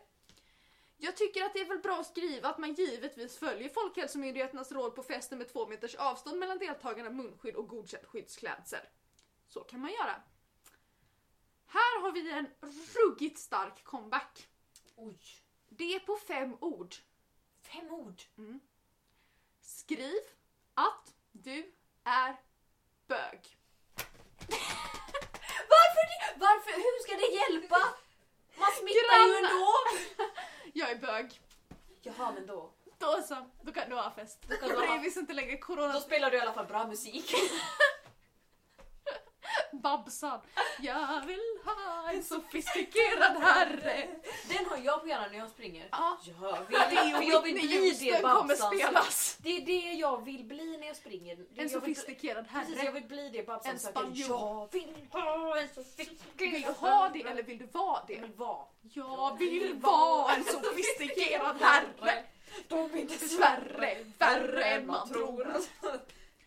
[0.96, 4.94] Jag tycker att det är väl bra att skriva att man givetvis följer Folkhälsomyndigheternas råd
[4.94, 8.80] på festen med två meters avstånd mellan deltagarna, munskydd och godkänd skyddsklädsel.
[9.46, 10.22] Så kan man göra.
[11.66, 12.46] Här har vi en
[12.94, 14.48] ruggigt stark comeback.
[14.96, 15.18] Oj.
[15.68, 16.94] Det är på fem ord.
[17.62, 18.22] Fem ord.
[19.60, 20.20] Skriv
[20.74, 21.72] att du
[22.04, 22.36] är
[23.06, 23.40] bög.
[25.74, 26.04] Varför?
[26.36, 26.72] Varför?
[26.72, 28.03] Hur ska det hjälpa?
[28.58, 29.50] Man smittar ju Grannar.
[29.50, 29.72] ändå.
[30.72, 31.40] Jag är bög.
[32.02, 32.70] Jaha men då.
[32.98, 34.38] Då så, då kan du ha fest.
[34.48, 34.86] Då kan du ha- Det
[35.16, 35.92] inte längre corona.
[35.92, 37.34] Då spelar du i alla fall bra musik.
[39.80, 40.40] Babsan.
[40.80, 44.08] Jag vill ha en sofistikerad herre.
[44.48, 45.88] Den har jag på hjärnan när jag springer.
[45.92, 46.18] Ja.
[46.40, 48.72] Jag vill, Det är för jag vill bli det Babsan.
[48.76, 49.36] spelas.
[49.42, 51.36] Det är det jag vill bli när jag springer.
[51.36, 52.92] Det En jag vill, sofistikerad Precis, jag herre.
[52.92, 54.28] vill bli det Babsan En spanjor.
[54.28, 58.20] Jag vill ha en sofistikerad Vill du ha det eller vill du vara Jag det?
[58.20, 58.64] vill vara.
[58.92, 62.24] Jag vill vara en sofistikerad herre.
[62.68, 65.56] De är Dessvärre värre än man tror.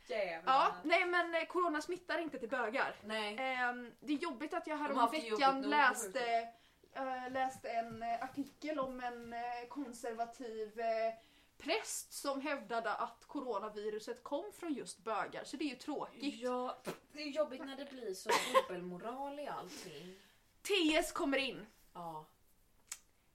[0.09, 0.53] Jävlar.
[0.53, 2.95] Ja, nej men eh, corona smittar inte till bögar.
[3.03, 3.35] Nej.
[3.39, 6.49] Ehm, det är jobbigt att jag häromveckan läste,
[6.93, 9.39] äh, läste en eh, artikel om en eh,
[9.69, 11.13] konservativ eh,
[11.57, 16.35] präst som hävdade att coronaviruset kom från just bögar, så det är ju tråkigt.
[16.41, 16.77] Ja,
[17.11, 20.15] det är jobbigt när det blir så dubbelmoral i allting.
[20.61, 21.65] TS kommer in.
[21.93, 22.25] Ja.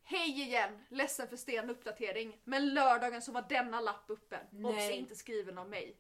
[0.05, 0.85] Hej igen!
[0.89, 4.41] Ledsen för sten uppdatering, men lördagen så var denna lapp uppe.
[4.51, 4.73] Nej.
[4.73, 5.97] Obs inte skriven av mig.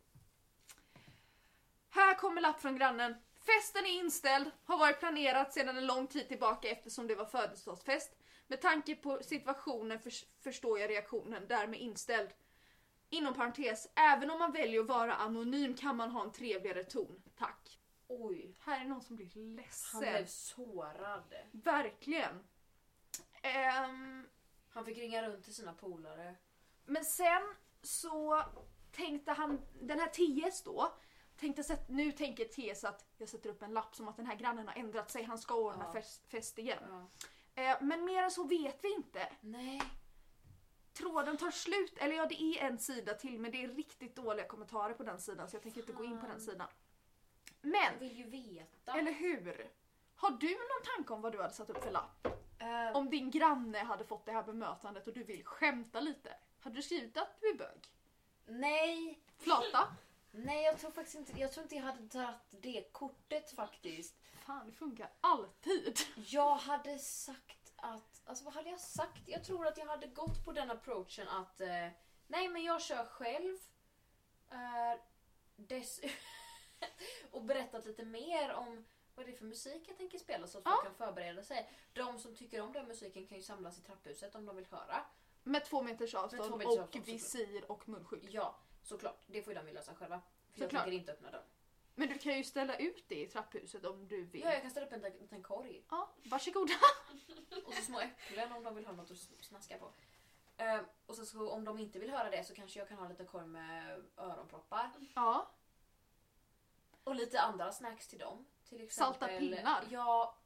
[1.95, 3.15] Här kommer lapp från grannen.
[3.35, 8.17] Festen är inställd, har varit planerat sedan en lång tid tillbaka eftersom det var födelsedagsfest.
[8.47, 12.31] Med tanke på situationen förs- förstår jag reaktionen, därmed inställd.
[13.09, 17.23] Inom parentes, även om man väljer att vara anonym kan man ha en trevligare ton.
[17.39, 17.79] Tack.
[18.09, 18.57] Oj.
[18.61, 20.01] Här är någon som blir Han ledsen.
[20.01, 21.35] blev sårad.
[21.53, 22.45] Verkligen.
[23.43, 24.27] Ehm,
[24.71, 26.35] Han fick ringa runt till sina polare.
[26.85, 27.43] Men sen
[27.83, 28.43] så
[28.93, 30.93] tänkte han, den här TS då,
[31.43, 34.37] tänkte sätt, nu tänker TS att jag sätter upp en lapp som att den här
[34.37, 35.93] grannen har ändrat sig, han ska ordna Ja.
[35.93, 36.83] fest, fest igen.
[37.55, 37.63] Ja.
[37.63, 39.33] Eh, men mer än så vet vi inte.
[39.41, 39.83] Nej.
[40.93, 44.47] Tråden tar slut, eller ja det är en sida till men det är riktigt dåliga
[44.47, 46.67] kommentarer på den sidan så jag tänker inte gå in på den sidan.
[47.61, 48.93] Jag Men, vill ju veta.
[48.93, 49.71] eller hur?
[50.17, 52.27] Har du någon tanke om vad du hade satt upp för lapp?
[52.59, 56.77] Eh, Om din granne hade fått det här bemötandet och du vill skämta lite, hade
[56.77, 57.89] du skrivit att du är bög?
[58.47, 59.19] nej.
[59.39, 59.97] Flata?
[60.35, 64.15] Nej, jag tror faktiskt inte, jag tror inte jag hade tagit det kortet faktiskt.
[64.47, 65.99] Fan, det funkar alltid.
[66.17, 69.23] Jag hade sagt att, alltså vad hade jag sagt?
[69.29, 71.89] Jag tror att jag hade gått på den approachen att eh,
[72.27, 73.59] nej men jag kör själv.
[74.51, 75.01] Eh,
[75.57, 76.01] dess
[77.31, 80.65] och berättat lite mer om vad det är för musik jag tänker spela så att
[80.65, 80.83] folk Ja.
[80.85, 81.71] kan förbereda sig.
[81.93, 85.05] De som tycker om den musiken kan ju samlas i trapphuset om de vill höra.
[85.43, 88.29] Med två meters avstånd två meters och avstånd, visir och munskydd.
[88.31, 89.23] Ja, såklart.
[89.27, 90.21] Det får ju de ju lösa själva.
[90.53, 90.83] För jag Såklart.
[90.85, 91.45] tänker inte öppna dörren.
[91.95, 94.41] Men du kan ju ställa ut det i trapphuset om du vill.
[94.41, 95.85] Ja, jag kan ställa upp en liten korg.
[95.91, 96.73] Ja, varsågoda.
[97.65, 99.93] Och så små äpplen om de vill ha något att snaska på.
[100.57, 103.09] Eh, och sen så om de inte vill höra det så kanske jag kan ha
[103.09, 104.91] lite korv med öronproppar.
[105.15, 105.51] Ja.
[107.05, 108.47] Och lite andra snacks till dem.
[108.69, 109.85] Till exempel, Salta pinnar.
[109.91, 110.39] Ja,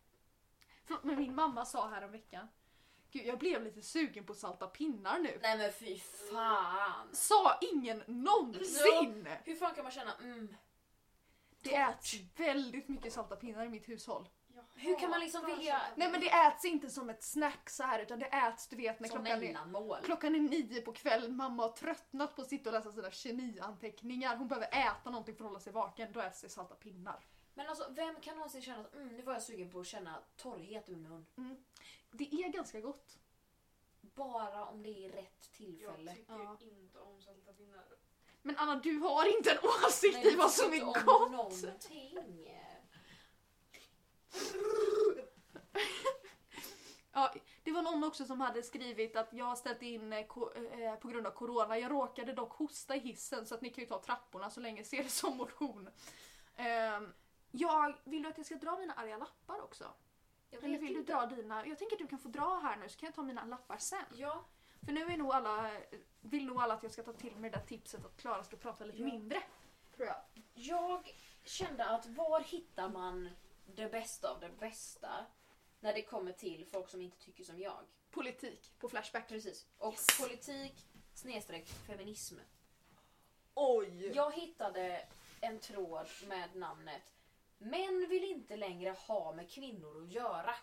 [0.84, 2.48] Förlåt, men min mamma sa här om veckan.
[3.16, 5.38] Gud, jag blev lite sugen på salta pinnar nu.
[5.42, 7.08] nej men fy fan.
[7.12, 9.28] Sa ingen någonsin!
[9.44, 10.56] Hur fan kan man känna mm,
[11.62, 14.28] Det äts väldigt mycket salta pinnar i mitt hushåll.
[14.74, 15.80] Hur kan man liksom vilja...
[15.96, 19.00] Nej men det äts inte som ett snack så här utan det äts du vet
[19.00, 22.70] när som klockan är, klockan är nio på kvällen, mamma har tröttnat på att sitta
[22.70, 24.36] och läsa sina kemianteckningar.
[24.36, 26.12] Hon behöver äta någonting för att hålla sig vaken.
[26.12, 27.24] Då äts det salta pinnar.
[27.54, 30.18] Men alltså vem kan någonsin känna att mm, nu var jag sugen på att känna
[30.36, 31.26] torrhet i min mun.
[32.16, 33.18] Det är ganska gott.
[34.00, 36.14] Bara om det är rätt Jag tillfälle.
[36.14, 36.58] tycker Ja.
[36.60, 37.84] inte om salta pinnar.
[38.42, 41.30] Men Anna du har inte en åsikt Nej, i jag vad som är gott.
[41.30, 42.48] någonting.
[47.12, 50.52] Ja, det var någon också som hade skrivit att jag har ställt in eh, ko-
[50.54, 51.78] eh, på grund av corona.
[51.78, 54.84] Jag råkade dock hosta i hissen så att ni kan ju ta trapporna så länge
[54.84, 55.88] ser det som motion.
[56.56, 57.12] Ehm,
[57.50, 59.84] jag vill du att jag ska dra mina arga lappar också?
[60.50, 61.12] Jag Eller vill du inte.
[61.12, 61.66] dra dina?
[61.66, 63.78] Jag tänker att du kan få dra här nu så kan jag ta mina lappar
[63.78, 64.04] sen.
[64.14, 64.44] Ja,
[64.84, 65.70] För nu är nog alla,
[66.20, 68.56] vill nog alla att jag ska ta till mig det där tipset att Klara ska
[68.56, 69.04] prata lite Ja.
[69.06, 69.42] mindre.
[69.96, 70.16] Tror jag.
[70.54, 73.30] jag kände att var hittar man
[73.66, 75.26] det bästa av det bästa
[75.80, 77.84] när det kommer till folk som inte tycker som jag?
[78.10, 79.28] Politik på Flashback.
[79.28, 79.66] Precis.
[79.78, 82.36] Och politik snedstreck feminism.
[83.54, 84.12] Oj!
[84.14, 85.08] Jag hittade
[85.40, 87.14] en tråd med namnet
[87.58, 90.54] Män vill inte längre ha med kvinnor att göra.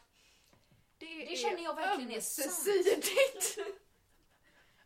[0.97, 3.07] det, det känner jag verkligen är ömsesidigt.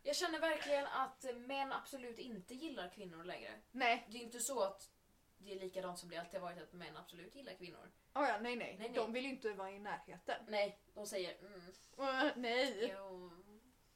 [0.02, 3.60] Jag känner verkligen att män absolut inte gillar kvinnor längre.
[3.70, 4.90] nej, Det är inte så att
[5.38, 7.90] det är likadant som det alltid har varit att män absolut gillar kvinnor.
[8.14, 8.88] oh ja, nej, nej Nej.
[8.94, 10.44] De vill ju inte vara i närheten.
[10.48, 11.60] Nej, de säger mm,
[11.98, 12.94] Uh, nej.
[12.98, 13.30] jo.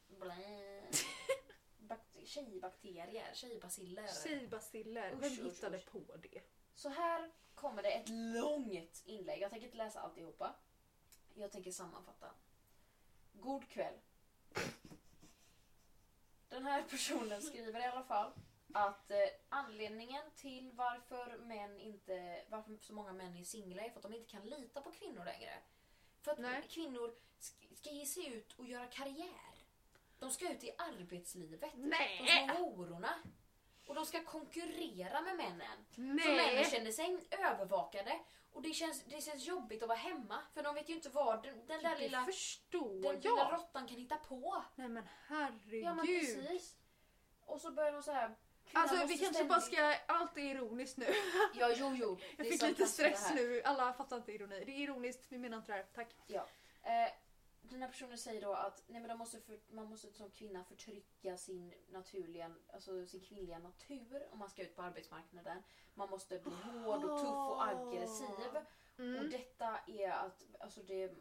[1.78, 4.08] Bak- Tjejbakterier, tjejbaciller.
[4.24, 5.14] Tjejbaciller.
[5.14, 5.90] Vem hittade usch.
[5.90, 6.40] på det?
[6.74, 9.42] Så här kommer det ett långt inlägg.
[9.42, 10.54] Jag tänker inte läsa alltihopa.
[11.34, 12.30] Jag tänker sammanfatta.
[13.32, 13.94] God kväll.
[16.48, 18.32] Den här personen skriver i alla fall
[18.72, 19.16] att eh,
[19.48, 24.14] anledningen till varför män inte, varför så många män är singlar är för att de
[24.14, 25.54] inte kan lita på kvinnor längre.
[26.20, 26.62] För att Nej.
[26.68, 29.54] kvinnor sk- ska ge sig ut och göra karriär.
[30.18, 31.72] De ska ut i arbetslivet.
[31.76, 32.18] Nej.
[32.48, 33.14] De små hororna.
[33.86, 35.84] Och de ska konkurrera med männen.
[35.94, 36.64] Så männen Nej!
[36.70, 38.20] känner sig övervakade.
[38.52, 40.38] Och det känns, det känns jobbigt att vara hemma.
[40.54, 43.88] För de vet ju inte vad den, den där Det lilla, förstår den lilla råttan
[43.88, 44.64] kan hitta på.
[44.74, 45.84] Nej men herregud.
[45.84, 46.76] Ja men precis.
[47.46, 48.36] Och så börjar de så här.
[48.72, 51.06] Alltså vi kanske bara ständigt- ska, allt är ironiskt nu.
[51.54, 52.18] Ja jo jo.
[52.36, 54.64] Jag fick lite det stress nu, alla fattar inte ironi.
[54.66, 55.86] Det är ironiskt, vi menar inte det här.
[55.94, 56.14] Tack.
[56.82, 57.12] Eh,
[57.72, 60.64] den här personen säger då att nej, men de måste för, man måste som kvinna
[60.64, 65.62] förtrycka sin naturliga, alltså sin kvinnliga natur om man ska ut på arbetsmarknaden.
[65.94, 68.56] Man måste bli hård och tuff och aggressiv.
[68.94, 69.30] Och Mm.
[69.30, 71.12] detta är att alltså det,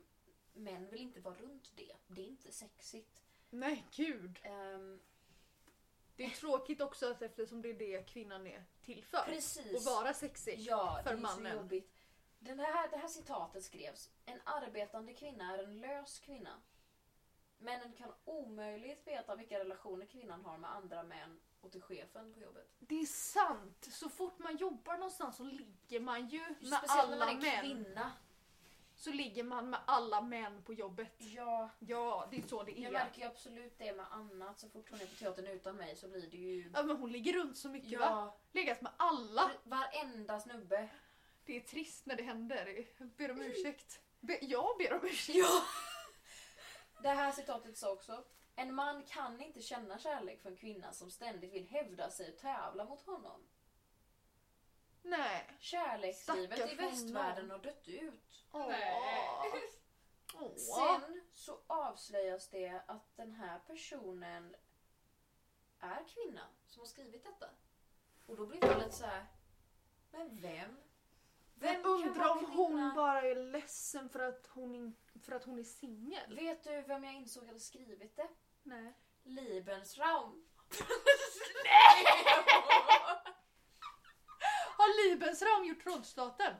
[0.53, 1.95] män vill inte vara runt det.
[2.07, 3.23] Det är inte sexigt.
[3.49, 4.39] Nej gud.
[4.43, 4.99] Ehm,
[6.15, 9.23] Det är tråkigt också att eftersom det är det kvinnan är till för.
[9.25, 9.75] precis.
[9.87, 10.59] Att vara sexig.
[10.59, 11.51] Ja, för det är mannen.
[11.51, 11.91] så jobbigt.
[12.43, 14.09] Den här, det här citatet skrevs.
[14.25, 16.61] En arbetande kvinna är en lös kvinna.
[17.57, 22.39] Männen kan omöjligt veta vilka relationer kvinnan har med andra män och till chefen på
[22.39, 22.67] jobbet.
[22.79, 23.87] Det är sant.
[23.91, 27.41] Så fort man jobbar någonstans så ligger man ju med Speciellt när alla man är
[27.41, 27.61] män.
[27.61, 28.11] kvinna.
[28.95, 31.13] Så ligger man med alla män på jobbet.
[31.17, 32.91] Ja, Ja, det är så det jag är.
[32.91, 34.59] märker ju absolut det med annat.
[34.59, 36.71] Så fort hon är på teatern utan mig så blir det ju...
[36.73, 38.05] Ja, men hon ligger runt så mycket va?
[38.05, 39.51] Ja, Legat med alla.
[39.63, 40.89] varenda snubbe.
[41.45, 42.85] Det är trist när det händer.
[42.97, 44.01] Jag ber om ursäkt.
[44.19, 45.37] Be- jag ber om ursäkt.
[45.37, 45.63] Ja!
[47.01, 48.23] Det här citatet sa också.
[48.55, 52.37] En man kan inte känna kärlek för en kvinna som ständigt vill hävda sig och
[52.39, 53.47] tävla mot honom.
[55.01, 55.57] Nej.
[55.59, 57.49] Kärlekslivet Stackars i västvärlden honom.
[57.51, 58.45] har dött ut.
[58.51, 58.67] Åh.
[58.67, 59.71] Nej.
[60.33, 60.55] Åh.
[60.55, 64.55] Sen så avslöjas det att den här personen
[65.79, 67.49] är kvinna som har skrivit detta.
[68.25, 69.25] Och då blir jag lite så här.
[70.11, 70.77] Men vem?
[71.61, 74.95] Vem undrar om hon bara är ledsen för att hon, in,
[75.25, 76.35] för att hon är singel.
[76.35, 78.27] Vet du vem jag insåg hade skrivit det?
[78.63, 78.97] Nej.
[79.23, 80.45] Lebensraum.
[84.77, 86.53] Har Libensram gjort trådstaten?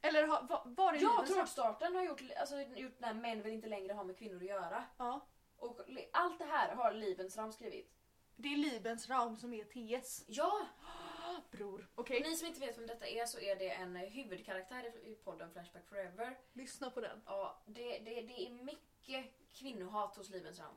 [0.00, 3.68] Eller har, var, var är Ja, trådstarten har gjort, alltså, gjort när män vill inte
[3.68, 4.84] längre ha med kvinnor att göra.
[4.96, 5.28] Ja.
[5.56, 5.80] Och
[6.12, 7.94] allt det här har Lebensraum skrivit.
[8.36, 10.24] Det är Libensraum som är TS.
[10.26, 10.66] Ja!
[11.50, 11.88] Bror.
[11.94, 15.52] Okej, ni som inte vet vem detta är så är det en huvudkaraktär i- podden
[15.52, 16.38] Flashback Forever.
[16.52, 17.22] lyssna på den.
[17.26, 20.74] Ja, det, det, det är mycket kvinnohat hos Lebensraum.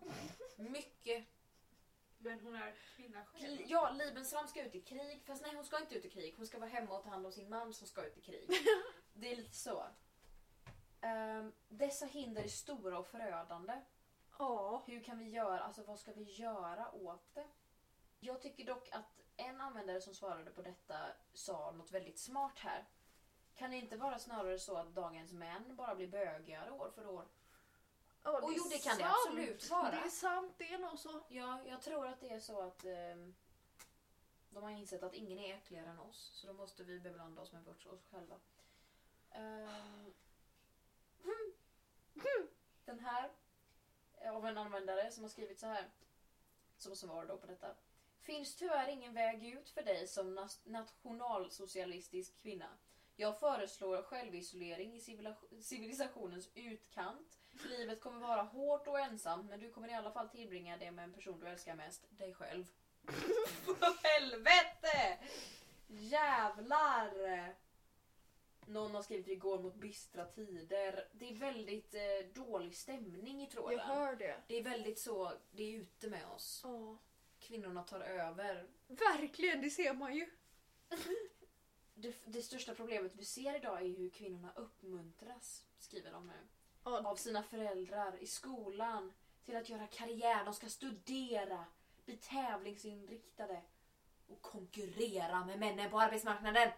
[0.57, 1.25] Mycket.
[2.17, 3.59] Men hon är kvinna själv.
[3.67, 5.23] Ja, Lebensraum ska ut i krig.
[5.25, 6.33] Fast nej, hon ska inte ut i krig.
[6.37, 8.49] Hon ska vara hemma och ta hand om sin man som ska ut i krig.
[9.13, 9.83] Det är lite så.
[11.01, 13.81] Ehm, dessa hinder är stora och förödande.
[14.39, 14.83] Ja.
[14.87, 17.47] Hur kan vi göra, alltså vad ska vi göra åt det?
[18.19, 20.97] Jag tycker dock att en användare som svarade på detta
[21.33, 22.85] sa något väldigt smart här.
[23.55, 27.25] Kan det inte vara snarare så att dagens män bara blir bögigare år för år?
[28.23, 29.15] ja Och jo, det kan det sant.
[29.25, 29.91] absolut vara.
[29.91, 31.23] Det är sant, det är nog så.
[31.27, 33.35] Ja, jag tror att det är så att ehm,
[34.49, 36.31] de har insett att ingen är äckligare än oss.
[36.33, 38.35] Så då måste vi beblanda oss med oss oss själva.
[39.31, 40.13] Ehm,
[42.85, 43.31] den här
[44.17, 45.89] är av en användare som har skrivit så här.
[46.77, 47.75] Som svar då på detta.
[48.21, 52.69] Finns tyvärr ingen väg ut för dig som nas- nationalsocialistisk kvinna.
[53.15, 57.37] Jag föreslår självisolering i civila- civilisationens utkant.
[57.69, 61.03] Livet kommer vara hårt och ensamt men du kommer i alla fall tillbringa det med
[61.03, 62.65] en person du älskar mest, dig själv.
[63.65, 65.19] För helvete!
[65.87, 67.55] Jävlar!
[68.65, 71.07] Någon har skrivit igår mot bistra tider.
[71.13, 72.01] Det är väldigt eh,
[72.43, 73.77] dålig stämning i tråden.
[73.77, 74.35] Jag hör det.
[74.47, 76.61] Det är väldigt så, det är ute med oss.
[76.63, 76.97] Ja.
[77.41, 78.67] Kvinnorna tar över.
[78.87, 80.29] Verkligen, det ser man ju.
[81.93, 86.33] Det, det största problemet vi ser idag är hur kvinnorna uppmuntras, skriver de nu.
[86.83, 89.13] Ja, Av sina föräldrar, i skolan,
[89.45, 90.45] till att göra karriär.
[90.45, 91.65] De ska studera,
[92.05, 93.61] bli tävlingsinriktade
[94.27, 96.71] och konkurrera med männen på arbetsmarknaden.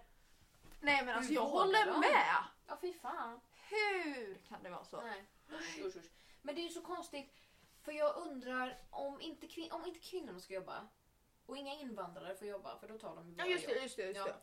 [0.81, 1.99] Nej men alltså Hur jag håller de?
[1.99, 2.35] med.
[2.67, 3.39] Ja, fy fan.
[3.69, 5.01] Hur kan det vara så?
[5.01, 5.23] Nej.
[5.51, 6.03] Usch, usch.
[6.41, 7.33] Men det är ju så konstigt,
[7.83, 10.87] för jag undrar om inte, kvin- om inte kvinnorna ska jobba
[11.45, 13.83] och inga invandrare får jobba, för då tar de ju Ja just det, jobb.
[13.83, 14.03] just det.
[14.03, 14.25] Just Ja.
[14.25, 14.33] det.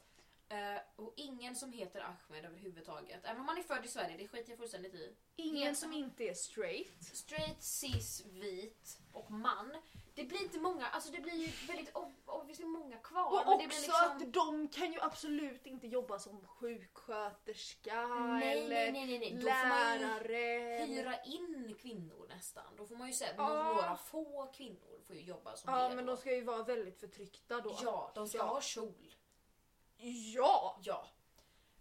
[0.57, 3.25] Eh, och ingen som heter Ahmed överhuvudtaget.
[3.25, 5.15] Även om man är född i Sverige, det skiter jag fullständigt i.
[5.37, 7.05] Ingen som inte är straight.
[7.17, 9.77] Straight, cis, vit och man.
[10.21, 13.27] Det blir inte många, alltså det blir ju väldigt ob- obviously många kvar.
[13.27, 13.95] Och också liksom...
[13.95, 19.33] att de kan ju absolut inte jobba som sjuksköterska Nej, eller nej, nej, nej.
[19.35, 20.37] Då lärare.
[20.37, 22.77] eller- hyra in kvinnor nästan.
[22.77, 23.65] Då får man ju säga Ja.
[23.65, 26.13] några få kvinnor får ju jobba som Ja det men då.
[26.15, 27.79] de ska ju vara väldigt förtryckta då.
[27.83, 28.45] Ja, de ska Ja.
[28.45, 29.15] ha kjol.
[30.35, 30.79] Ja!
[30.83, 31.07] Ja.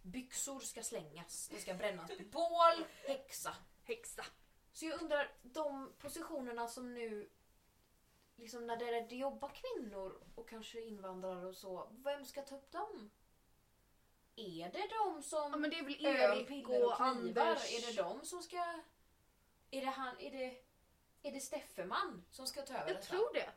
[0.01, 1.47] Byxor ska slängas.
[1.53, 2.85] Det ska brännas på bål.
[3.07, 3.55] Häxa.
[3.83, 4.25] Häxa.
[4.73, 7.29] Så jag undrar, de positionerna som nu
[8.39, 12.55] liksom när det, är, det jobbar kvinnor och kanske invandrare och så, vem ska ta
[12.55, 13.11] upp dem?
[14.35, 17.45] Är det de som Ja men det är väl öl, piller och och knivar?
[17.45, 17.73] Anders.
[17.73, 18.57] Är det de som ska...
[19.71, 20.63] Är det han, är det...
[21.23, 23.07] Är det Steffeman som ska ta över Jag detta?
[23.07, 23.49] tror det.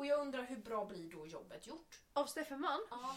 [0.00, 2.00] Och jag undrar hur bra blir då jobbet gjort?
[2.12, 2.80] Av Steffenman.
[2.90, 3.16] Ja,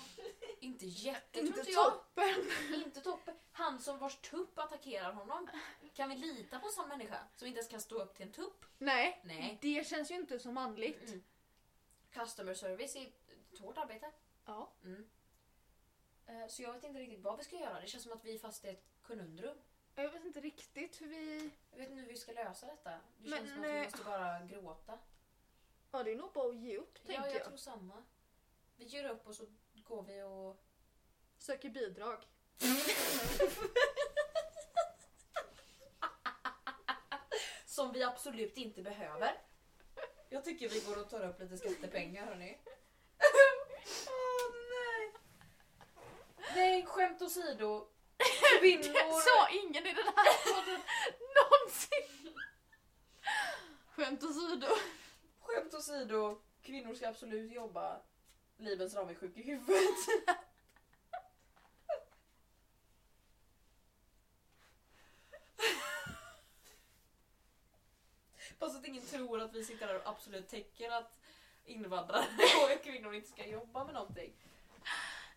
[0.59, 1.93] inte jätte, Inte tror inte jag.
[1.93, 2.35] toppen.
[2.73, 3.35] Inte toppen.
[3.51, 5.49] Han som vars tupp attackerar honom.
[5.93, 8.31] Kan vi lita på en sån människa som inte ens kan stå upp till en
[8.31, 8.65] tupp?
[8.77, 9.57] Nej, Nej.
[9.61, 11.07] det känns ju inte så manligt.
[11.07, 11.23] Mm.
[12.11, 13.01] Customer service är
[13.51, 14.11] ett hårt arbete.
[14.45, 14.71] Ja.
[14.83, 15.09] Mm.
[16.27, 17.81] Eh, Så jag vet inte riktigt vad vi ska göra.
[17.81, 19.57] Det känns som att vi är fast i ett konundrum.
[19.95, 21.51] Jag vet inte riktigt hur vi...
[21.71, 22.89] Jag vet inte hur vi ska lösa detta.
[22.89, 24.99] Det Men, känns som att vi eh, måste bara gråta.
[25.95, 27.43] Ja det är nog bara att ge upp Ja, tänker jag jag.
[27.45, 28.03] tror samma.
[28.75, 30.63] Vi ger upp och så går vi och...
[31.37, 32.23] Söker bidrag.
[37.65, 39.41] Som vi absolut inte behöver.
[40.29, 42.57] Jag tycker vi går och tar upp lite skattepengar hörni.
[44.07, 45.13] Åh nej!
[46.55, 47.87] Nej, skämt åsido.
[48.59, 48.83] Kvinnor...
[48.83, 50.81] Det sa ingen i den här podden
[51.35, 52.33] någonsin.
[53.95, 54.67] Skämt åsido.
[55.53, 56.37] Skämt åsido.
[56.61, 58.01] Kvinnor ska absolut jobba.
[58.57, 59.97] Livens ram är sjuk i huvudet.
[68.59, 71.17] Fast att ingen tror att vi sitter där och absolut täcker att
[71.65, 72.25] invandrare
[72.77, 74.33] och kvinnor inte ska jobba med någonting.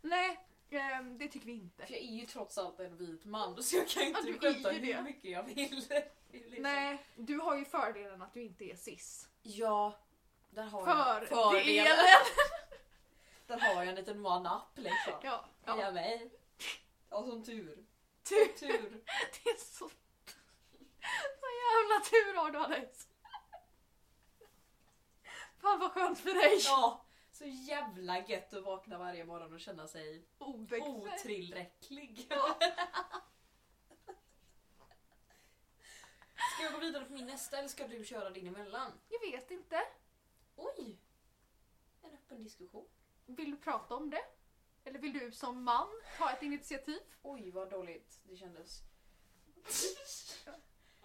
[0.02, 0.40] Nej,
[0.70, 1.86] ehm, det tycker vi inte.
[1.86, 4.30] För jag är ju trots allt en vit man så jag kan ju Ja, inte
[4.40, 5.02] du är skämta ju hur det.
[5.02, 5.84] mycket jag vill.
[6.30, 9.28] Det är liksom- Nej, du har ju fördelen att du inte är cis.
[9.42, 9.98] Ja,
[10.57, 11.84] där har För jag fördelen.
[11.84, 11.96] delen.
[13.46, 15.12] Där har jag en liten one-up liksom.
[15.22, 15.90] Ja, ja.
[15.90, 16.30] mig.
[17.11, 17.86] Ja, som tur.
[18.28, 18.46] Tur.
[18.46, 18.90] Tur.
[19.44, 19.90] Det är så...
[21.40, 23.09] Så jävla tur har du Alex.
[25.61, 26.61] Fan vad skönt för dig.
[26.64, 30.90] Ja, så jävla gött att vakna varje morgon och känna sig Obekväm.
[30.90, 32.32] otillräcklig.
[36.54, 38.92] Ska jag gå vidare på min nästa eller ska du köra din emellan?
[39.09, 39.82] Jag vet inte.
[40.57, 40.98] Oj!
[42.02, 42.88] En öppen diskussion.
[43.26, 44.22] Vill du prata om det?
[44.84, 45.88] Eller vill du som man
[46.18, 47.00] ta ett initiativ?
[47.22, 48.82] Oj vad dåligt det kändes.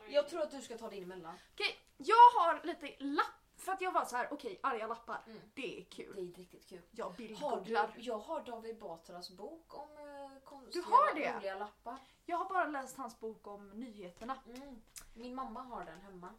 [0.10, 1.36] Jag tror att du ska ta din emellan.
[1.54, 3.26] Okej, jag har lite lapp
[3.56, 5.24] för att jag var så här, okej, arga lappar.
[5.28, 5.42] Mm.
[5.54, 6.16] Det är kul.
[6.16, 6.82] Det är riktigt kul.
[6.92, 7.94] Jag bildgooglar.
[7.98, 11.38] jag har David Batras bok om eh, konstiga Du har det?
[11.38, 11.98] roliga lappar.
[12.26, 14.38] Jag har bara läst hans bok om nyheterna.
[14.48, 14.82] Mm.
[15.14, 16.34] Min mamma har den hemma.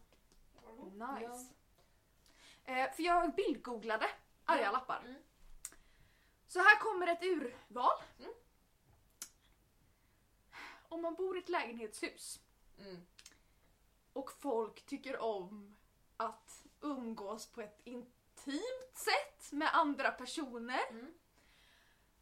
[0.92, 1.52] Nice.
[2.64, 4.06] Eh, för jag bildgooglade
[4.44, 4.70] arga Ja.
[4.72, 5.00] lappar.
[5.04, 5.22] Mm.
[6.46, 8.02] Så här kommer ett urval.
[8.18, 8.32] Mm.
[10.88, 12.40] Om man bor i ett lägenhetshus
[12.78, 13.06] Mm.
[14.12, 15.76] och folk tycker om
[16.16, 21.14] att umgås på ett intimt sätt med andra personer Mm.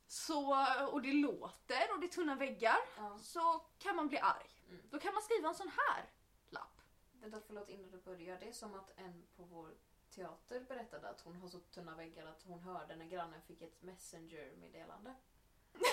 [0.07, 2.77] så, och det låter och det är tunna väggar
[3.23, 4.51] så kan man bli arg.
[4.69, 4.83] Mm.
[4.91, 6.11] Då kan man skriva en sån här
[6.49, 6.81] lapp.
[7.13, 8.39] Vänta förlåt innan du börjar.
[8.41, 9.75] Det är som att en på vår
[10.11, 13.83] teater berättade att hon har så tunna väggar att hon hörde när grannen fick ett
[13.83, 15.15] messenger-meddelande.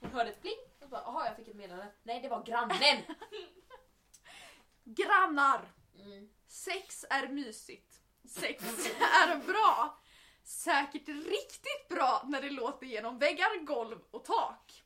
[0.00, 1.92] hon hörde ett pling och bara jaha jag fick ett meddelande.
[2.02, 3.02] Nej det var grannen!
[4.84, 5.72] Grannar!
[5.94, 6.28] Mm.
[6.46, 8.00] Sex är mysigt.
[8.28, 8.64] Sex
[9.00, 10.00] är bra.
[10.44, 14.82] Säkert riktigt bra när det låter genom väggar, golv och tak.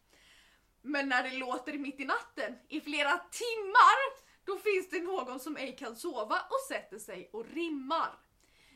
[0.82, 5.56] Men när det låter mitt i natten i flera timmar, då finns det någon som
[5.56, 8.18] ej kan sova och sätter sig och rimmar.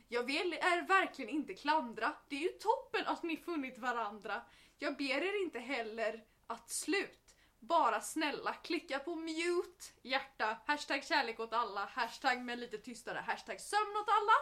[0.08, 4.42] Jag vill er verkligen inte klandra, det är ju toppen att ni funnit varandra.
[4.78, 7.36] Jag ber er inte heller att slut.
[7.58, 13.60] Bara snälla klicka på mute, hjärta, hashtag kärlek åt alla, hashtag med lite tystare, hashtag
[13.60, 14.32] sömn åt alla.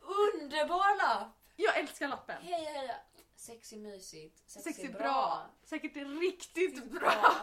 [0.00, 1.40] Underbar lapp!
[1.56, 2.42] Jag älskar lappen.
[2.42, 2.94] Hej hej!
[3.36, 4.50] Sex är mysigt.
[4.50, 4.98] Sex, Sex är är bra.
[4.98, 5.50] bra.
[5.62, 7.34] Säkert Riktigt bra.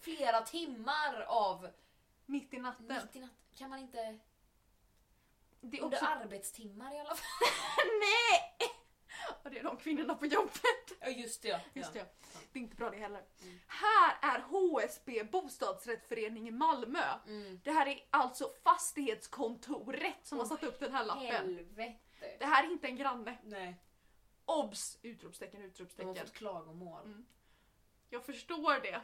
[0.00, 1.68] Flera timmar av
[2.28, 2.86] Mitt i natten.
[2.86, 3.30] mitt i natt.
[3.54, 4.18] Kan man inte...
[5.60, 6.06] Det är Under också...
[6.06, 7.26] arbetstimmar i alla fall.
[8.00, 8.70] Nej!
[9.44, 10.92] Och det är de kvinnorna på jobbet.
[11.00, 11.60] Ja just det.
[11.74, 12.02] Just ja.
[12.02, 12.08] det.
[12.52, 13.24] Det är inte bra det heller.
[13.42, 13.58] Mm.
[13.66, 17.04] Här är HSB bostadsrättsförening i Malmö.
[17.26, 17.60] Mm.
[17.64, 21.26] Det här är alltså fastighetskontoret som har satt upp den här lappen.
[21.26, 21.98] Helvete.
[22.38, 23.38] Det här är inte en granne.
[23.44, 23.82] Nej.
[24.44, 24.98] Obs!
[25.02, 26.14] Utropstecken, De har utropstecken.
[26.16, 27.04] fått klagomål.
[27.04, 27.26] Mm.
[28.08, 29.00] Jag förstår det.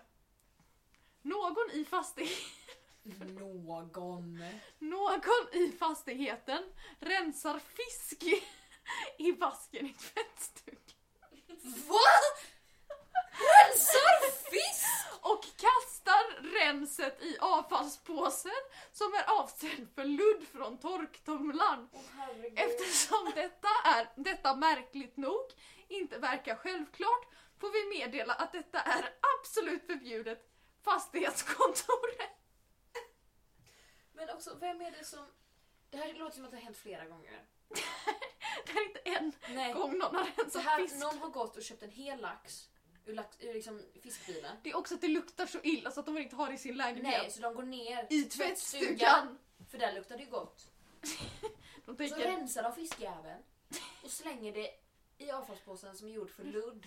[1.22, 4.44] Någon i fastighet Någon.
[4.78, 5.20] Någon
[5.52, 6.62] i fastigheten
[6.98, 8.42] rensar fisk i,
[9.18, 10.80] i vasken i tvättstugan
[11.88, 11.98] Va?
[13.30, 14.84] Rensar fisk?
[15.24, 18.52] och kastar renset i avfallspåsen
[18.92, 21.88] som är avsedd för ludd från torktumlaren.
[21.92, 22.58] Åh herregud.
[22.58, 25.46] Eftersom detta är, detta märkligt nog,
[25.88, 27.26] inte verkar självklart
[27.60, 30.38] får vi meddela att detta är absolut förbjudet
[30.84, 32.43] fastighetskontoret.
[34.46, 35.26] Också, vem är det som...
[35.90, 37.44] Det här låter som att det har hänt flera gånger.
[38.66, 39.72] Det här är inte en Nej.
[39.72, 40.96] gång någon har Så rensat här, fisk.
[40.96, 42.68] någon har gått och köpt en hel lax
[43.04, 44.56] ur, lax, ur liksom fiskbilen.
[44.62, 46.58] Det är också att det luktar så illa så att de inte har det i
[46.58, 47.22] sin lägenhet.
[47.22, 49.38] Nej, så de går ner I tvättstugan.
[49.70, 50.70] För där luktar det ju gott.
[51.84, 53.42] De Så tänker, rensar de fiskjäveln
[54.04, 54.70] och slänger det
[55.18, 56.86] i avfallspåsen som är gjord för ludd.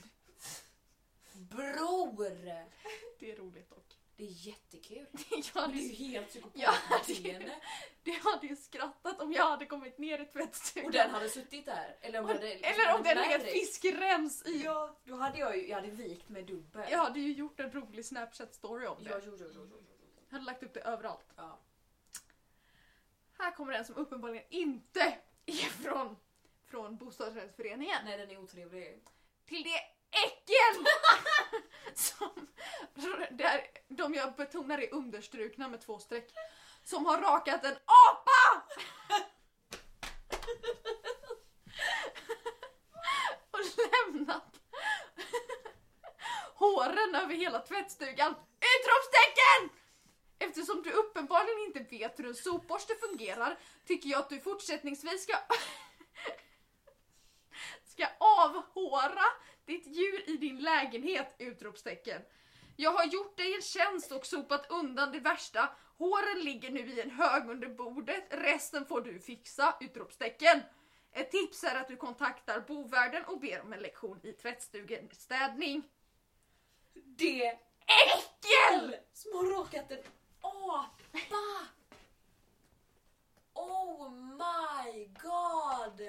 [1.34, 2.66] Bror!
[3.20, 3.97] det är roligt dock.
[4.18, 5.06] Det är jättekul.
[5.54, 7.56] Jag hade, är ju helt Ja, psykopatbeteende.
[8.04, 10.86] det hade ju skrattat om jag hade kommit ner i tvättstugan.
[10.86, 11.98] Och den hade suttit där.
[12.02, 14.64] Eller om, det hade, Eller om hade legat med fiskrens i.
[14.64, 16.92] Ja, då hade jag ju jag hade vikt med dubbel.
[16.92, 19.10] Jag hade ju gjort en rolig snapchat-story om det.
[19.10, 19.84] ja, jo, jo, jo, jo.
[20.30, 21.34] Jag hade lagt upp det överallt.
[21.36, 21.60] Ja.
[23.38, 26.18] Här kommer en som uppenbarligen inte är från,
[26.66, 27.98] från bostadsrättsföreningen.
[28.06, 29.04] Nej, den är otrevlig.
[29.46, 30.86] Till det äckel
[31.96, 32.48] som
[33.32, 36.34] där de jag betonar är understrukna med två streck.
[36.84, 38.64] Som har rakat en apa!
[43.52, 44.58] och lämnat
[46.56, 48.36] håren över hela tvättstugan.
[48.60, 49.70] Utropstecken!
[50.40, 55.38] Eftersom du uppenbarligen inte vet hur en sopborste fungerar tycker jag att du fortsättningsvis ska
[57.86, 59.26] ska avhåra
[59.68, 61.36] ditt djur i din lägenhet!
[61.38, 62.22] Utropstecken.
[62.76, 65.70] Jag har gjort dig en tjänst och sopat undan det värsta.
[65.98, 69.76] Håren ligger nu i en hög under bordet, resten får du fixa!
[69.80, 70.62] Utropstecken.
[71.12, 75.84] Ett tips är att du kontaktar bovärden och ber om en lektion i tvättstugestädning.
[76.94, 78.96] Det Äckel!
[79.14, 80.00] Små råkatter.
[80.42, 81.68] Apa!
[83.54, 86.02] Oh my god!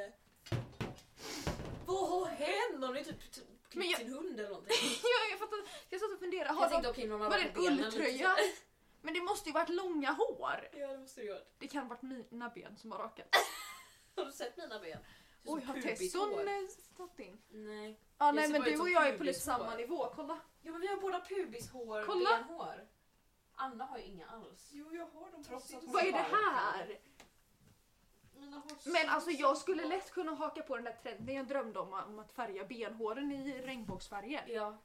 [1.86, 2.84] Vad har hänt?
[2.84, 4.77] Har ni typ klippt jag- sin hund eller någonting?
[5.03, 5.59] jag, jag, fattar,
[5.91, 8.37] jag satt och funderade, har Jag de, har var det varit en ulltröja?
[9.03, 10.69] Men det måste ju varit långa hår.
[10.73, 11.41] Ja det måste det göra.
[11.59, 13.29] Det kan ha varit mina ben som har rakat.
[14.16, 14.99] Har du sett mina ben?
[15.45, 17.39] Oj, har Tesson eh, stått in?
[17.49, 18.01] Nej.
[18.19, 20.39] Ja, Det nej men du och jag är på lite samma nivå, kolla.
[20.62, 22.31] Ja men vi har båda pubishår, Kolla.
[22.31, 22.89] benhår.
[23.55, 24.69] Anna har ju inga alls.
[24.73, 25.45] Jo, jag har dem.
[25.45, 26.99] Trots att- Vad är det här?
[28.84, 32.18] Men alltså jag skulle lätt kunna haka på den där trenden jag drömde om, om
[32.18, 34.44] att färga benhåren i regnbågsfärger.
[34.49, 34.78] Ja.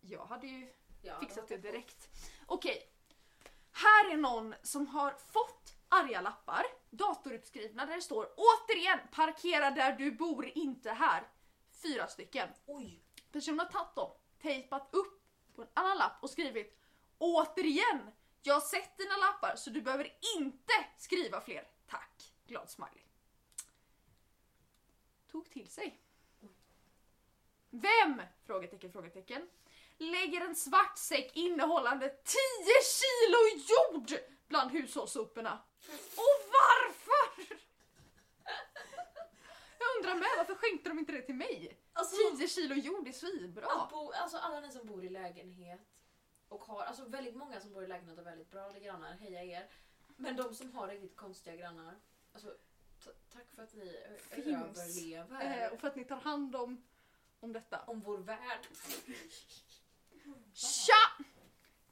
[0.00, 0.72] Jag hade ju
[1.02, 2.08] ja fixat det direkt.
[2.46, 2.90] Okej.
[3.72, 9.92] Här är någon som har fått arga lappar, datorutskrivna, där det står återigen parkera där
[9.92, 11.28] du bor, inte här.
[11.82, 12.48] Fyra stycken.
[12.66, 13.02] Oj.
[13.32, 14.10] Personen har tagit dem,
[14.42, 15.22] tejpat upp
[15.54, 16.78] på en annan lapp och skrivit
[17.18, 18.10] återigen,
[18.42, 21.68] jag har sett dina lappar så du behöver inte skriva fler.
[21.86, 22.29] Tack.
[22.50, 23.02] Glad smiley.
[25.30, 26.00] Tog till sig.
[27.70, 28.22] Vem?
[28.44, 29.48] Frågetecken, frågetecken.
[29.98, 32.36] Lägger en svart säck innehållande 10
[32.84, 33.38] kilo
[33.68, 35.62] jord bland hushållssoporna.
[36.16, 37.56] Och varför?
[39.78, 41.78] Jag undrar med, varför skänkte de inte det till mig?
[41.92, 43.66] Alltså, 10 kilo jord är svinbra.
[43.66, 45.88] att bo, alltså alla ni som bor i lägenhet
[46.48, 49.70] och har, alltså väldigt många som bor i lägenhet har väldigt bra grannar, heja er.
[50.16, 52.00] Men de som har riktigt konstiga grannar,
[52.32, 52.48] alltså
[53.32, 53.96] tack för att ni
[54.30, 54.78] Finns.
[54.78, 55.64] överlever.
[55.64, 56.84] Eh, och för att ni tar hand om,
[57.40, 57.80] om detta.
[57.86, 58.66] Om vår värld.
[60.54, 61.24] Tja!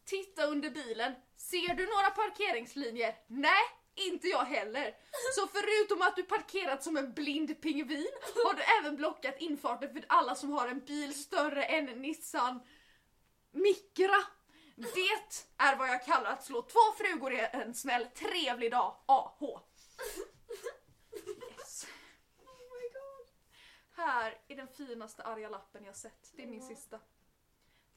[0.05, 1.15] Titta under bilen.
[1.37, 3.15] Ser du några parkeringslinjer?
[3.27, 3.63] Nej,
[3.95, 4.97] inte jag heller.
[5.35, 8.09] Så förutom att du parkerat som en blind pingvin
[8.45, 12.61] har du även blockat infarten för alla som har en bil större än Nissan
[13.53, 14.23] Micra.
[14.77, 18.07] Det är vad jag kallar att slå två frugor i en smäll.
[18.07, 19.61] Trevlig dag, AH.
[21.51, 21.87] Yes.
[22.39, 23.29] Oh my god.
[23.91, 26.33] Här är den finaste arga lappen jag sett.
[26.37, 26.69] Det är min Ja.
[26.69, 27.01] sista.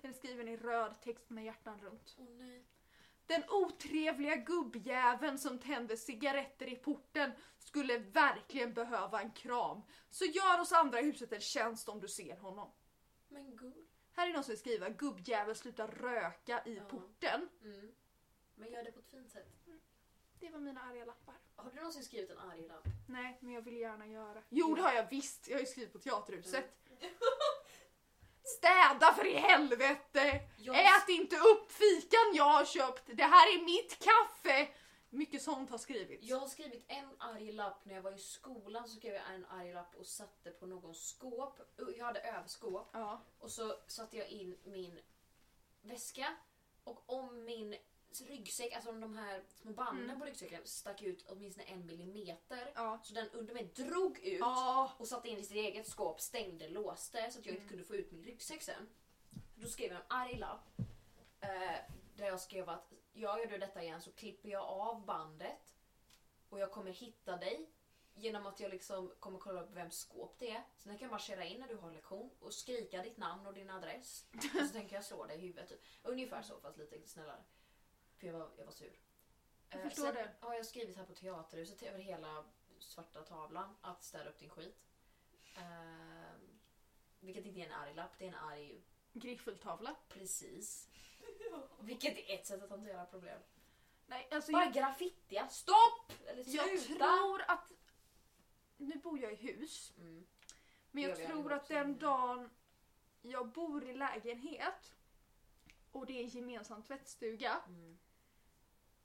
[0.02, 2.16] Den är skriven i röd text med hjärtan runt.
[2.20, 2.66] Åh nej.
[3.26, 9.82] Den otrevliga gubbjäveln som tände cigaretter i porten skulle verkligen behöva en kram.
[10.10, 12.72] Så gör oss andra i huset en tjänst om du ser honom.
[13.28, 13.86] Men gull.
[14.14, 16.84] Här är någon som vill skriva gubbjävel sluta röka i Ja.
[16.84, 17.50] porten.
[17.64, 17.92] Mm.
[18.56, 19.61] Men gör det på ett fint sätt.
[20.42, 21.36] Det var mina arga lappar.
[21.56, 22.84] Har du någonsin skrivit en arg lapp?
[23.08, 24.42] Nej, men jag vill gärna göra.
[24.50, 25.48] Jo, det har jag visst.
[25.48, 26.66] Jag har ju skrivit på Teaterhuset.
[28.44, 30.42] Städa för i helvete!
[30.58, 33.04] Jag- Ät inte upp fikan jag har köpt!
[33.06, 34.68] Det här är mitt kaffe!
[35.10, 36.24] Mycket sånt har skrivits.
[36.28, 38.88] Jag har skrivit en arg lapp när jag var i skolan.
[38.88, 41.60] Så skrev jag en arg lapp och satte på någons skåp.
[41.98, 42.90] Jag hade överskåp.
[42.94, 43.22] Ja.
[43.40, 45.00] Och så satte jag in min
[45.82, 46.36] väska.
[46.84, 47.76] Och om min
[48.22, 50.20] ryggsäck, alltså om de här små banden Mm.
[50.20, 52.72] på ryggsäcken stack ut åtminstone en millimeter.
[52.76, 53.00] Ja.
[53.04, 54.92] Så den under mig drog ut Ja.
[54.98, 57.62] och satte in i sitt eget skåp, stängde, låste så att jag Mm.
[57.64, 58.90] inte kunde få ut min ryggsäck sen.
[59.56, 60.68] Då skrev jag en arg lapp
[61.40, 61.50] eh,
[62.16, 65.74] där jag skrev att jag gör du detta igen så klipper jag av bandet
[66.50, 67.70] och jag kommer hitta dig
[68.14, 70.64] genom att jag liksom kommer kolla upp vems skåp det är.
[70.78, 73.70] Sen kan jag marschera in när du har lektion och skrika ditt namn och din
[73.70, 74.26] adress.
[74.62, 75.70] Och så tänker jag slå dig i huvudet.
[75.70, 75.82] Typ.
[76.04, 77.44] Ungefär så fast lite snällare.
[78.22, 78.94] För jag var, jag var sur.
[79.70, 80.32] Jag Eh, förstår sen det.
[80.40, 82.46] har jag skrivit här på Teaterhuset över hela
[82.80, 84.78] svarta tavlan att städa upp din skit.
[85.56, 86.60] Ehm,
[87.20, 88.82] vilket inte är en arg lapp, det är en arg
[89.14, 89.96] Griffeltavla.
[90.10, 90.90] precis.
[91.80, 93.42] Vilket är ett sätt att hantera problem.
[94.06, 96.12] Nej, alltså Bara jag, graffittiga, stopp!
[96.26, 97.06] Eller jag sluta!
[97.06, 97.72] tror att...
[98.78, 99.94] Nu bor jag i hus.
[99.98, 100.28] Mm.
[100.92, 102.50] Men Det jag gör vi tror att den dagen
[103.22, 104.94] jag bor i lägenhet
[105.92, 107.62] och det är gemensam tvättstuga.
[107.68, 107.98] Mm.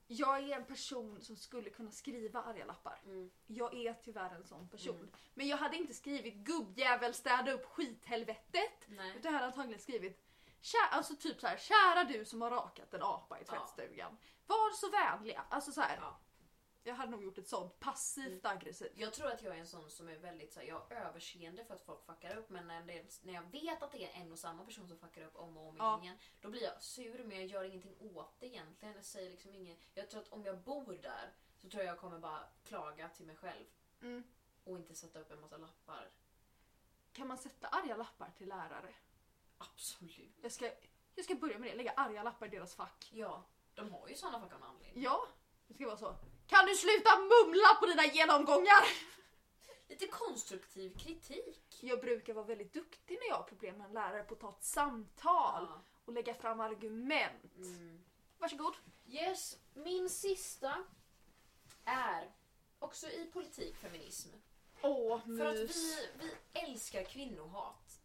[0.09, 3.01] Jag är en person som skulle kunna skriva arga lappar.
[3.05, 3.31] Mm.
[3.47, 4.97] Jag är tyvärr en sån person.
[4.97, 5.11] Mm.
[5.35, 8.89] Men jag hade inte skrivit gubbjävel städa upp skithelvetet.
[8.89, 9.11] Nej.
[9.17, 10.23] Utan jag hade antagligen skrivit
[10.63, 13.53] Kä- alltså typ så här, kära du som har rakat en apa i Ja.
[13.53, 14.17] tvättstugan.
[14.47, 15.45] Var så vänliga.
[15.51, 15.99] Alltså så här.
[16.01, 16.19] Ja.
[16.87, 18.57] Jag hade nog gjort ett sånt passivt Mm.
[18.57, 18.93] aggressivt.
[18.95, 21.65] Jag tror att jag är en sån som är väldigt så här, jag har överseende
[21.65, 24.33] för att folk fuckar upp men när, det, när jag vet att det är en
[24.33, 26.03] och samma person som fuckar upp om och om Ja.
[26.03, 28.95] igen då blir jag sur men jag gör ingenting åt det egentligen.
[28.95, 29.79] Jag säger liksom inget.
[29.95, 31.33] Jag tror att om jag bor där
[31.63, 33.65] så tror jag jag kommer bara klaga till mig själv
[34.01, 34.25] Mm.
[34.65, 36.11] och inte sätta upp en massa lappar.
[37.13, 38.95] Kan man sätta arga lappar till lärare?
[39.59, 40.39] Absolut.
[40.43, 40.71] Jag ska,
[41.15, 43.11] jag ska börja med det, lägga arga lappar i deras fack.
[43.13, 45.03] Ja, de har ju såna fack av en anledning.
[45.05, 45.29] Ja,
[45.67, 46.15] det ska vara så.
[46.47, 48.85] Kan du sluta mumla på dina genomgångar?
[49.89, 51.79] lite konstruktiv kritik.
[51.81, 54.51] Jag brukar vara väldigt duktig när jag har problem med en lärare på att ta
[54.51, 55.81] ett samtal Ja.
[56.05, 57.57] och lägga fram argument.
[57.57, 58.05] Mm.
[58.39, 58.75] Varsågod.
[59.09, 60.85] Yes, min sista
[61.85, 62.31] är
[62.79, 64.29] också i politik, feminism.
[64.83, 68.01] Åh, För att vi, vi älskar kvinnohat.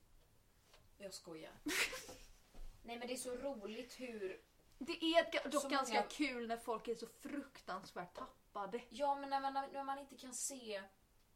[0.97, 1.53] Jag skojar.
[2.83, 4.41] Nej men det är så roligt hur...
[4.85, 8.81] Det är dock Så ganska många- kul när folk är så fruktansvärt tappade.
[8.89, 10.83] Ja men när man, när man inte kan se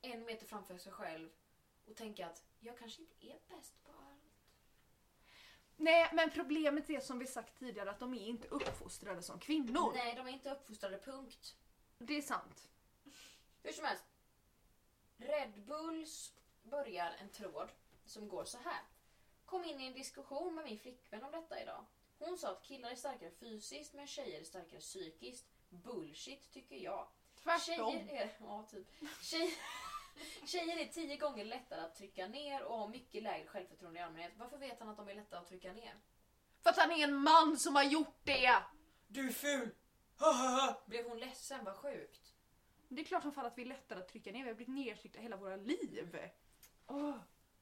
[0.02, 1.30] en meter framför sig själv
[1.86, 4.22] och tänka att jag kanske inte är bäst på allt.
[5.78, 9.91] Nej, men problemet är som vi sagt tidigare att de är inte uppfostrade som kvinnor.
[9.96, 11.56] Nej, de är inte uppfostrade, punkt.
[11.98, 12.70] Det är sant.
[13.64, 14.06] Hur som helst.
[15.18, 16.34] Red Bulls
[16.64, 17.70] börjar en tråd
[18.06, 18.82] som går så här.
[19.46, 21.86] Kom in i en diskussion med min flickvän om detta idag.
[22.20, 25.45] Hon sa att killar är starkare fysiskt men tjejer är starkare psykiskt.
[25.70, 27.07] Bullshit tycker jag.
[27.43, 27.91] Tvärtom.
[27.91, 28.88] Tjejer är, ja, typ.
[29.22, 29.53] Tjej,
[30.45, 34.32] tjejer är tio gånger lättare att trycka ner och har mycket lägre självförtroende i allmänhet.
[34.38, 35.95] Varför vet han att de är lättare att trycka ner?
[36.63, 38.55] För att han är en man som har gjort det!
[39.07, 39.70] Du är ful!
[40.86, 41.63] Blev hon ledsen?
[41.66, 42.34] Vad sjukt.
[42.88, 44.43] Det är klart som fan att vi är lättare att trycka ner.
[44.43, 46.30] Vi har blivit nedtryckta hela våra liv.
[46.88, 47.16] Åh.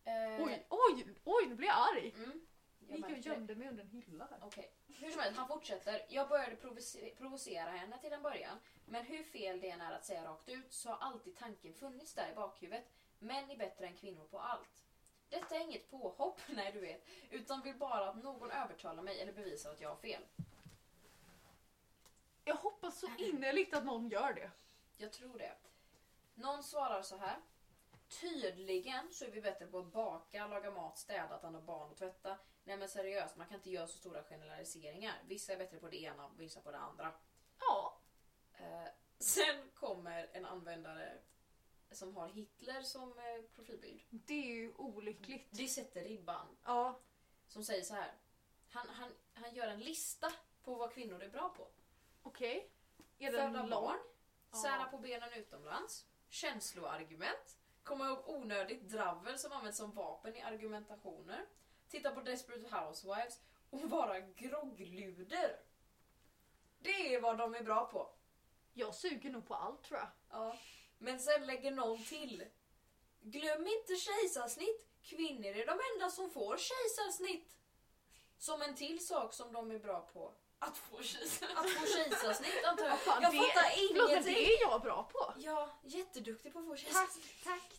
[0.06, 2.14] Eh, Oj, oj, oj, nu blir jag arg.
[2.18, 2.46] Mm,
[2.90, 4.40] Jag gick och gömde mig under en hylla här.
[4.42, 6.06] Okej, hur som helst, han fortsätter.
[6.10, 8.58] Jag började provoce- provocera henne till en början.
[8.86, 12.14] Men hur fel det än är att säga rakt ut så har alltid tanken funnits
[12.14, 12.86] där i bakhuvudet.
[13.20, 14.86] Män är bättre än kvinnor på allt.
[15.30, 17.06] Detta är inget påhopp, nej du vet.
[17.30, 20.24] Utan vill bara att någon övertalar mig eller bevisar att jag har fel.
[22.46, 24.52] Jag hoppas så innerligt att någon gör det.
[24.98, 25.54] Jag tror det.
[26.36, 27.38] Någon svarar så här.
[28.22, 31.90] Tydligen så är vi bättre på att baka, laga mat, städa, ta hand om barn
[31.92, 32.38] och tvätta.
[32.64, 35.24] Nej men seriöst, man kan inte göra så stora generaliseringar.
[35.28, 37.14] Vissa är bättre på det ena, vissa på det andra.
[37.60, 38.02] Ja.
[38.54, 38.88] Eh,
[39.20, 41.22] sen kommer en användare
[41.92, 44.02] som har Hitler som eh, profilbild.
[44.10, 45.48] Det är ju olyckligt.
[45.52, 46.58] Det sätter ribban.
[46.64, 47.00] Ja.
[47.48, 48.14] Som säger så här.
[48.70, 50.32] Han, han, han gör en lista
[50.64, 51.68] på vad kvinnor är bra på.
[52.24, 52.70] Okej.
[53.18, 54.00] Den Föda barn,
[54.62, 61.46] sära på benen utomlands, känsloargument, komma ihåg onödigt dravel som används som vapen i argumentationer,
[61.90, 65.60] titta på Desperate Housewives och vara groggluder.
[66.80, 68.10] Det är vad de är bra på.
[68.74, 70.08] Jag suger nog på allt tror jag.
[70.30, 70.58] Ja.
[70.98, 72.46] Men sen lägger någon till.
[73.22, 74.88] Glöm inte kejsarsnitt.
[75.04, 77.58] Kvinnor är de enda som får kejsarsnitt.
[78.38, 80.34] Som en till sak som de är bra på.
[80.60, 81.48] Att få kejsar.
[81.56, 83.00] Att få kejsarsnitt antar jag.
[83.00, 84.34] Fan, Jag det- fattar Förlåt, ingenting.
[84.34, 85.34] det är jag bra på.
[85.38, 87.44] Ja, jätteduktig på att få kejsarsnitt.
[87.44, 87.73] tack, tack.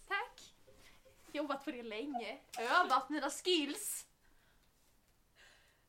[1.35, 2.39] Jobbat på det länge.
[2.59, 4.07] Övat mina skills.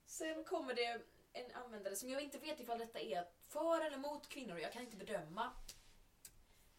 [0.05, 1.01] Sen kommer det
[1.33, 4.59] en användare som jag inte vet ifall detta är för eller mot kvinnor.
[4.59, 5.51] Jag kan inte bedöma.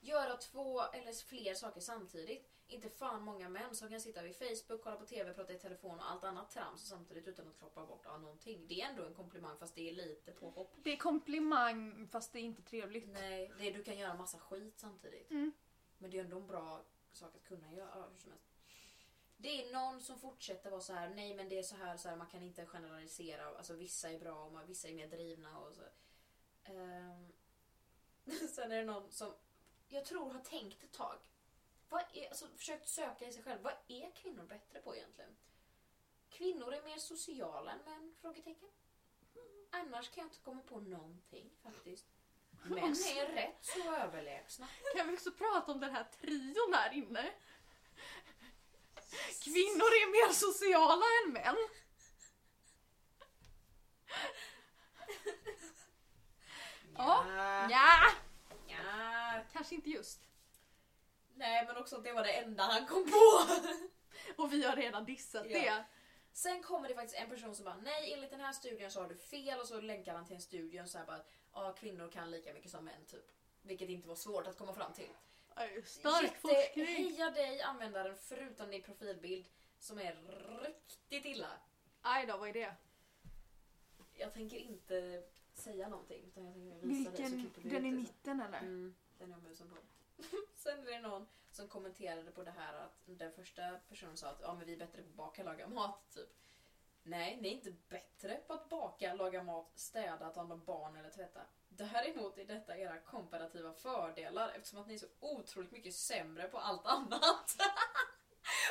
[0.00, 2.52] Göra två eller fler saker samtidigt.
[2.68, 6.00] Inte fan många män som kan sitta vid Facebook, kolla på TV, prata i telefon
[6.00, 8.66] och allt annat trams samtidigt utan att kroppa bort av någonting.
[8.68, 10.74] Det är ändå en komplimang fast det är lite påhopp.
[10.82, 13.08] Det är komplimang fast det är inte trevligt.
[13.08, 15.30] Nej, det är, du kan göra massa skit samtidigt.
[15.30, 15.52] Mm.
[15.98, 18.08] Men det är ändå en bra sak att kunna göra.
[18.12, 18.45] Hur som helst.
[19.36, 21.08] Det är någon som fortsätter vara så här.
[21.08, 23.46] nej men det är så här, så här man kan inte generalisera.
[23.46, 25.82] Alltså vissa är bra och man- vissa är mer drivna och så.
[26.64, 27.32] Ehm,
[28.48, 29.34] Sen är det någon som
[29.88, 31.18] jag tror har tänkt ett tag.
[31.88, 33.62] Vad är, alltså, försökt söka i sig själv.
[33.62, 35.36] Vad är kvinnor bättre på egentligen?
[36.28, 38.14] Kvinnor är mer sociala än män?
[38.20, 38.68] Frågetecken.
[39.70, 42.06] Annars kan jag inte komma på någonting faktiskt.
[42.64, 44.68] Män är rätt så överlägsna.
[44.96, 47.30] Kan vi också prata om den här trion här inne?
[49.44, 51.56] Kvinnor är mer sociala än män.
[56.98, 57.24] Ja.
[57.70, 58.10] Ja,
[58.66, 59.42] Ja.
[59.52, 60.20] kanske inte just.
[61.34, 63.40] Nej men också att det var det enda han kom på.
[64.42, 65.58] Och vi har redan dissat Ja.
[65.58, 65.84] det.
[66.32, 69.08] Sen kommer det faktiskt en person som bara nej enligt den här studien så har
[69.08, 71.20] du fel och så länkar han till en studie och så här bara
[71.52, 73.30] ja kvinnor kan lika mycket som män typ.
[73.62, 75.08] Vilket inte var svårt att komma fram till.
[75.84, 76.86] Stark forskning.
[76.86, 79.48] Heja dig användaren förutom din profilbild
[79.78, 80.16] som är
[80.62, 81.50] riktigt illa.
[82.00, 82.74] Aj då, vad är det?
[84.14, 85.22] Jag tänker inte
[85.54, 87.40] säga någonting utan jag tänker visa dig Vilken?
[87.40, 88.58] klipper vi Den i mitten eller?
[88.58, 89.76] Mm, den har musen på.
[90.54, 94.40] Sen är det någon som kommenterade på det här att den första personen sa att
[94.40, 96.10] ja, men vi är bättre på att baka, laga mat.
[96.14, 96.28] Typ.
[97.08, 100.96] Nej, ni är inte bättre på att baka, laga mat, städa, ta hand om barn
[100.96, 101.40] eller tvätta.
[101.68, 106.58] Däremot är detta era komparativa fördelar eftersom att ni är så otroligt mycket sämre på
[106.58, 107.56] allt annat.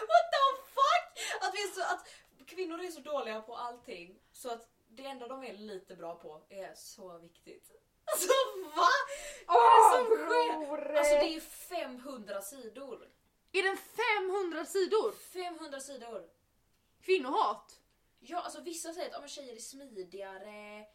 [0.09, 1.41] What the fuck!
[1.41, 2.07] Att, vi är så, att
[2.47, 6.41] kvinnor är så dåliga på allting så att det enda de är lite bra på
[6.49, 7.71] är så viktigt.
[8.07, 8.27] Alltså
[8.75, 8.87] va?
[9.47, 10.95] Vad är det som sker?
[10.97, 13.09] Alltså det är 500 sidor.
[13.51, 15.11] Är den 500 sidor?
[15.11, 16.29] 500 sidor!
[17.01, 17.81] Kvinnohat.
[18.27, 20.85] Ja, alltså vissa säger att men tjejer är smidigare.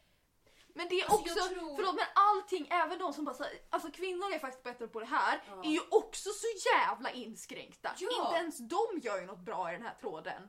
[0.74, 3.90] Men det är Alltså, också, tror- förlåt men allting, även de som bara säger, alltså
[3.90, 5.64] kvinnor är faktiskt bättre på det här, Ja.
[5.64, 7.94] är ju också så jävla inskränkta.
[7.98, 8.24] Ja.
[8.24, 10.48] Inte ens de gör ju något bra i den här tråden.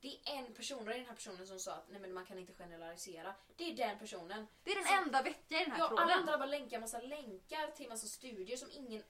[0.00, 2.12] Det är en person, och det är den här personen som sa att nej men
[2.14, 3.34] man kan inte generalisera.
[3.56, 4.46] Det är den personen.
[4.62, 6.18] Det är den Så- enda vettiga i den här Ja, alla tråden.
[6.18, 9.02] andra bara länkar massa länkar till massa studier som ingen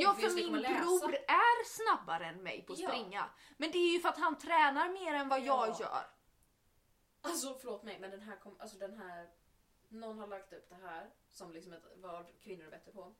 [0.00, 2.88] Ja för obviously min bror är snabbare än mig på att Ja.
[2.88, 3.30] springa.
[3.56, 5.76] Men det är ju för att han tränar mer än vad jag Ja.
[5.80, 6.06] gör.
[7.20, 9.30] Alltså förlåt mig men den här kom, alltså den här
[9.88, 13.14] någon har lagt upp det här som liksom ett, vad kvinnor är bättre på.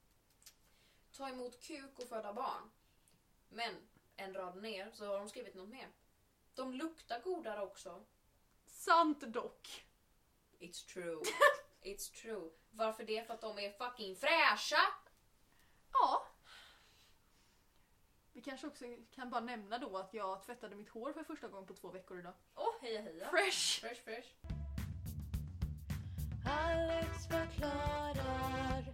[1.17, 2.71] Ta emot kuk och föda barn.
[3.49, 3.75] Men
[4.17, 5.89] en rad ner så har de skrivit något mer.
[6.55, 8.05] De luktar godare också.
[8.67, 9.87] Sant dock.
[10.59, 11.23] It's true.
[11.83, 12.51] It's true.
[12.71, 13.25] Varför det?
[13.27, 14.81] För att de är fucking fräscha!
[15.93, 16.28] Ja.
[18.39, 18.85] Vi kanske också
[19.15, 22.19] kan bara nämna då att jag tvättade mitt hår för första gången på två veckor
[22.19, 22.33] idag.
[22.55, 23.29] Åh, heja heja.
[23.31, 23.81] Fresh!
[23.81, 24.29] Fresh fresh.
[26.47, 28.85] Alex förklarar.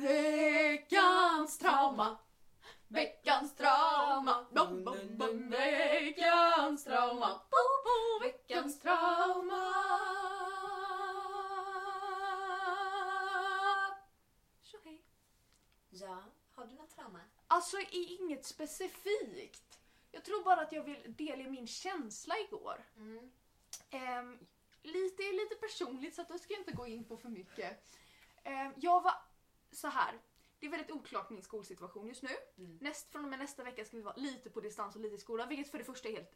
[0.00, 2.18] Veckans trauma.
[2.88, 4.46] Veckans trauma.
[4.50, 5.50] Bum, bum, bum.
[5.50, 7.40] Veckans trauma.
[7.50, 9.72] Bo, bo, Veckans trauma.
[15.90, 17.20] Ja, har du något trauma?
[17.46, 19.80] Alltså i inget specifikt.
[20.10, 22.84] Jag tror bara att jag vill delge min känsla igår.
[22.96, 23.30] Mm.
[23.90, 24.38] Ehm,
[24.82, 27.98] lite, lite personligt så att då ska jag inte gå in på för mycket.
[28.44, 29.14] Ehm, jag var
[29.70, 30.20] så här.
[30.58, 32.36] Det är väldigt oklart min skolsituation just nu.
[32.58, 32.78] Mm.
[32.80, 35.18] Näst, från och med nästa vecka ska vi vara lite på distans och lite i
[35.18, 35.48] skolan.
[35.48, 36.32] Vilket för det första är helt,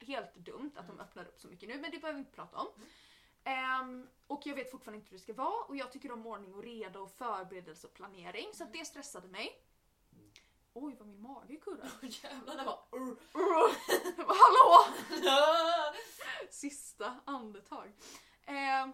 [0.00, 1.78] helt dumt att de öppnar upp så mycket nu.
[1.78, 2.68] Men det behöver vi inte prata om.
[3.48, 5.64] Ehm, och jag vet fortfarande inte hur det ska vara.
[5.64, 8.48] Och jag tycker om ordning och reda och förberedelse och planering.
[8.54, 9.64] Så att det stressade mig.
[10.72, 11.90] Oj vad min mage kurrar.
[12.02, 12.80] Jävlar det var...
[14.16, 14.94] Hallå!
[16.50, 17.92] Sista andetag.
[18.46, 18.92] Ehm,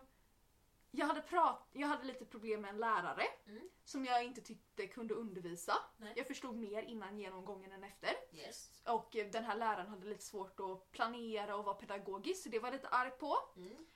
[0.90, 3.68] jag, hade prat, jag hade lite problem med en lärare Mm.
[3.84, 5.74] som jag inte tyckte kunde undervisa.
[5.96, 6.12] Nej.
[6.16, 8.10] Jag förstod mer innan genomgången än efter.
[8.32, 8.70] Yes.
[8.86, 12.58] Och eh, den här läraren hade lite svårt att planera och vara pedagogisk så det
[12.58, 13.36] var jag lite arg på.
[13.56, 13.86] Mm.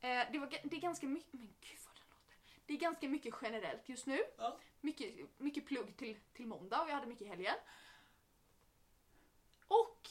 [0.00, 2.36] Eh, det, var, det är ganska mycket, men gud vad den låter.
[2.66, 4.20] Det är ganska mycket generellt just nu.
[4.38, 4.58] Ja.
[4.80, 7.54] Mycket, mycket plugg till, till måndag och jag hade mycket i helgen.
[9.68, 10.08] Och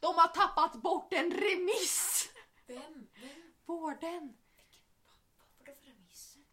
[0.00, 2.28] de har tappat bort en remiss!
[2.66, 3.08] Vem?
[3.20, 3.52] Vem?
[3.66, 4.36] Vården!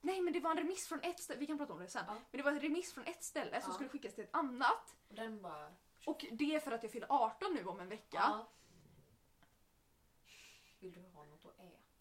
[0.02, 2.04] Nej men det var en remiss från ett ställe, vi kan prata om det sen.
[2.08, 2.14] Ja.
[2.14, 3.74] Men det var en remiss från ett ställe som Ja.
[3.74, 4.96] skulle skickas till ett annat.
[5.10, 5.74] Och den bara...
[6.06, 8.18] Och det är för att jag fyller 18 nu om en vecka.
[8.18, 8.48] Ja.
[10.80, 11.35] Vill du ha äta?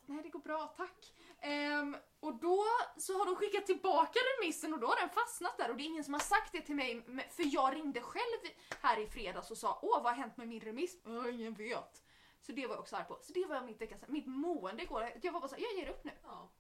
[0.07, 1.13] Nej det går bra, tack.
[1.41, 2.65] Ehm, och då
[2.97, 5.87] så har de skickat tillbaka remissen och då har den fastnat där och det är
[5.87, 8.41] ingen som har sagt det till mig för jag ringde själv
[8.81, 10.97] här i fredags och sa åh vad har hänt med min remiss?
[11.07, 12.05] "Åh, ingen vet.
[12.41, 13.19] Så det var jag också arg på.
[13.23, 15.13] Så det var mitt mitt mående igår.
[15.23, 16.13] Jag var bara såhär, jag ger upp nu.
[16.23, 16.51] Ja.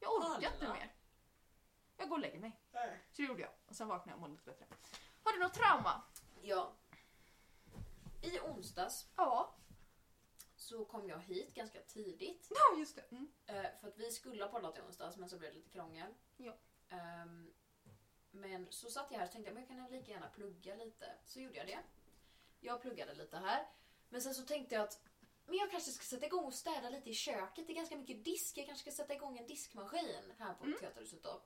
[0.00, 0.94] Jag orkar inte mer.
[1.96, 2.60] Jag går och lägger mig.
[3.12, 3.50] Så det gjorde jag.
[3.68, 4.76] Och sen vaknade jag och mådde lite bättre.
[5.24, 6.02] Har du något trauma?
[6.42, 6.72] ja.
[8.22, 9.54] I onsdags Ja.
[10.72, 12.48] Så kom jag hit ganska tidigt.
[12.50, 13.04] Ja just det.
[13.10, 13.32] Mm.
[13.46, 16.14] Eh, för att vi skulle ha poddat i onsdags men så blev det lite krångel.
[16.36, 16.56] Ja.
[16.88, 17.52] Ehm,
[18.30, 21.14] men så satt jag här och tänkte men jag kan lika gärna plugga lite.
[21.24, 21.78] Så gjorde jag det.
[22.60, 23.66] Jag pluggade lite här.
[24.08, 25.00] Men sen så tänkte jag att
[25.46, 27.66] men jag kanske ska sätta igång och städa lite i köket.
[27.66, 28.58] Det är ganska mycket disk.
[28.58, 31.42] Jag kanske ska sätta igång en diskmaskin här på Teaterhuset då.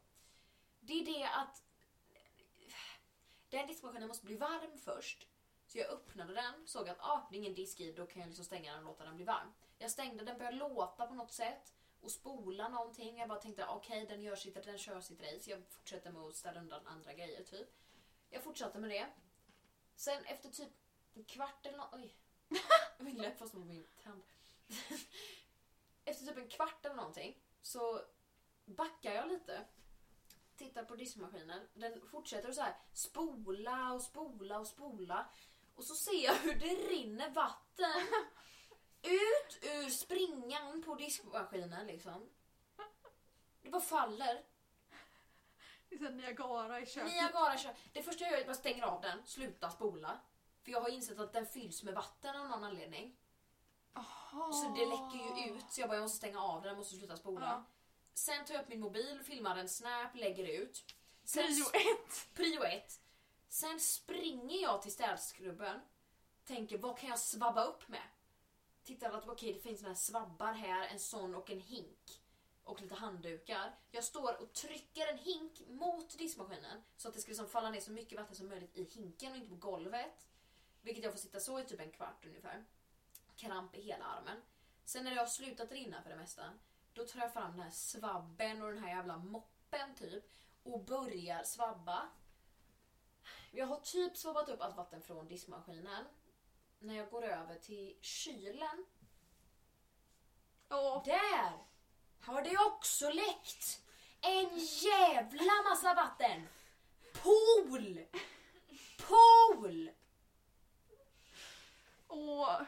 [0.80, 1.62] Det är det att
[3.48, 5.28] den diskmaskinen måste bli varm först.
[5.66, 8.28] Så jag öppnade den, såg att ah, det är ingen disk i, då kan jag
[8.28, 9.52] liksom stänga den och låta den bli varm.
[9.78, 13.18] Jag stängde den, började låta på något sätt och spola någonting.
[13.18, 15.50] Jag bara tänkte ah, okej, den gör sitt, den kör sitt race.
[15.50, 17.68] Jag fortsätter med att ställa undan andra grejer typ.
[18.30, 19.06] Jag fortsatte med det.
[19.96, 20.72] Sen efter typ
[21.14, 22.16] en kvart eller något, oj.
[22.98, 24.22] Min läpp fastnade på min tand.
[26.04, 28.00] efter typ en kvart eller någonting så
[28.64, 29.64] backar jag lite.
[30.56, 31.68] Tittar på diskmaskinen.
[31.74, 35.28] Den fortsätter att så här spola och spola och spola.
[35.76, 38.06] Och så ser jag hur det rinner vatten
[39.02, 42.30] ut ur springan på diskmaskinen liksom.
[43.62, 44.44] Det bara faller.
[45.88, 47.12] Det är såhär Niagara i köket.
[47.12, 47.74] Niagara kör.
[47.92, 50.20] Det första jag gör är att jag stänger av den, slutar spola.
[50.62, 53.16] För jag har insett att den fylls med vatten av någon anledning.
[53.92, 54.52] Aha.
[54.52, 55.64] Så det läcker ju ut.
[55.70, 57.46] Så jag bara, jag måste stänga av den, jag måste sluta spola.
[57.46, 57.64] Ja.
[58.14, 60.84] Sen tar jag upp min mobil, filmar en snap, lägger ut.
[61.24, 62.34] Sen Prio ett.
[62.34, 63.00] Prio ett.
[63.56, 65.80] Sen springer jag till städskrubben.
[66.44, 68.02] Tänker vad kan jag svabba upp med?
[68.84, 72.22] Tittar att okej det finns såna här svabbar här, en sån och en hink.
[72.64, 73.78] och lite handdukar.
[73.90, 77.80] Jag står och trycker en hink mot diskmaskinen så att det ska liksom falla ner
[77.80, 80.28] så mycket vatten som möjligt i hinken och inte på golvet.
[80.82, 82.64] Vilket jag får sitta så i typ en kvart ungefär.
[83.36, 84.42] Kramp i hela armen.
[84.84, 86.50] Sen när det har slutat rinna för det mesta,
[86.94, 90.24] då tar jag fram den här svabben och den här jävla moppen typ
[90.62, 92.10] och börjar svabba.
[93.56, 96.04] Jag har typ svabbat upp allt vatten från diskmaskinen.
[96.78, 98.86] När jag går över till kylen,
[100.70, 101.52] Åh, där
[102.20, 103.80] har det också läckt
[104.20, 106.48] en jävla massa vatten.
[107.22, 108.06] Pool!
[108.98, 109.90] Pool!
[112.08, 112.62] åh.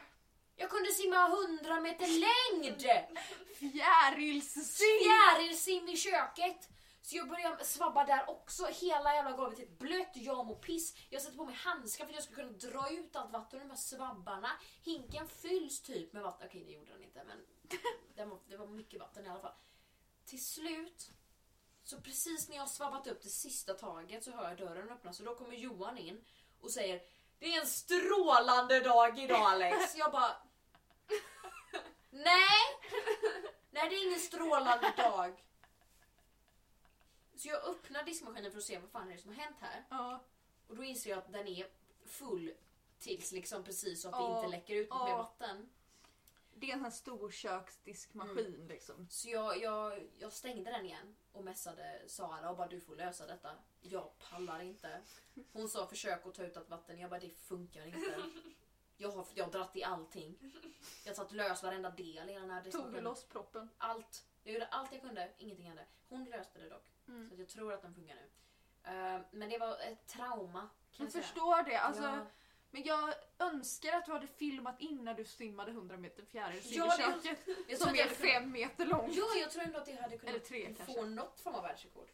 [0.55, 2.81] Jag kunde simma 100 meter längd!
[3.59, 4.99] Fjärilssim!
[4.99, 6.69] Fjärilsim i köket!
[7.09, 8.65] Så jag börjar svabba där också.
[8.65, 10.95] Hela jävla golvet är typ blött, jag mår piss.
[11.09, 13.63] Jag sätter på mig handskar för att jag ska kunna dra ut allt vatten ur
[13.63, 14.51] de här svabbarna.
[14.83, 16.47] Hinken fylls typ med vatten.
[16.47, 17.45] Okej, det gjorde den inte, men
[18.15, 19.53] det var, det var mycket vatten i alla fall.
[20.25, 21.11] Till slut,
[21.83, 25.19] så precis när jag har svabbat upp det sista taget så hör jag dörren öppnas
[25.19, 26.25] och då kommer Johan in
[26.61, 27.01] och säger
[27.39, 29.95] Det är en strålande dag idag Alex.
[29.95, 30.31] Jag bara
[32.09, 32.59] Nej!
[33.71, 35.43] Nej, det är ingen strålande dag.
[37.39, 39.83] Så jag öppnar diskmaskinen för att se vad fan är det som har hänt här.
[39.89, 40.19] Ja.
[40.67, 41.67] Och då inser jag att den är
[42.05, 42.53] full
[42.99, 45.05] tills liksom precis så att det Ja, inte läcker ut något ja.
[45.05, 45.69] mer vatten.
[46.55, 48.67] Det är en sån här stor köksdiskmaskin Mm.
[48.67, 49.07] liksom.
[49.09, 53.27] Så jag, jag, jag stängde den igen och messade Sara och bara du får lösa
[53.27, 53.51] detta.
[53.81, 55.01] Jag pallar inte.
[55.53, 56.99] Hon sa försök att ta ut allt vatten.
[56.99, 58.23] Jag bara det funkar inte.
[59.01, 60.37] Jag har, jag har dratt i allting.
[61.05, 63.03] Jag tagit lös varenda del i den här Tog du diskmaskinen.
[63.03, 63.69] loss proppen?
[63.77, 64.25] Allt.
[64.43, 65.85] Jag gjorde allt jag kunde, ingenting hände.
[66.09, 66.83] Hon löste det dock.
[67.09, 67.29] Mm.
[67.29, 68.29] Så jag tror att den funkar nu.
[68.83, 71.75] Eh, men det var ett trauma kan Jag förstår det.
[71.79, 72.25] Alltså, Ja.
[72.71, 77.03] Men jag önskar att du hade filmat innan du simmade 100 meter fjärilsim Ja, det-
[77.03, 77.79] köket.
[77.79, 79.15] Som är kunnat- fem meter långt.
[79.15, 81.05] Ja, jag tror ändå att jag hade kunnat Eller tre, få kanske.
[81.05, 82.09] något form av världsrekord.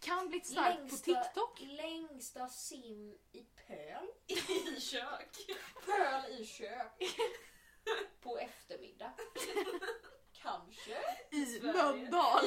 [0.00, 1.60] Kan bli starkt på TikTok.
[1.60, 4.06] längsta sim i pöl.
[4.76, 5.36] I kök.
[5.86, 7.02] Pöl i kök.
[8.20, 9.12] På eftermiddag.
[10.32, 10.98] Kanske.
[11.30, 11.60] I.
[11.62, 12.44] Mölndal.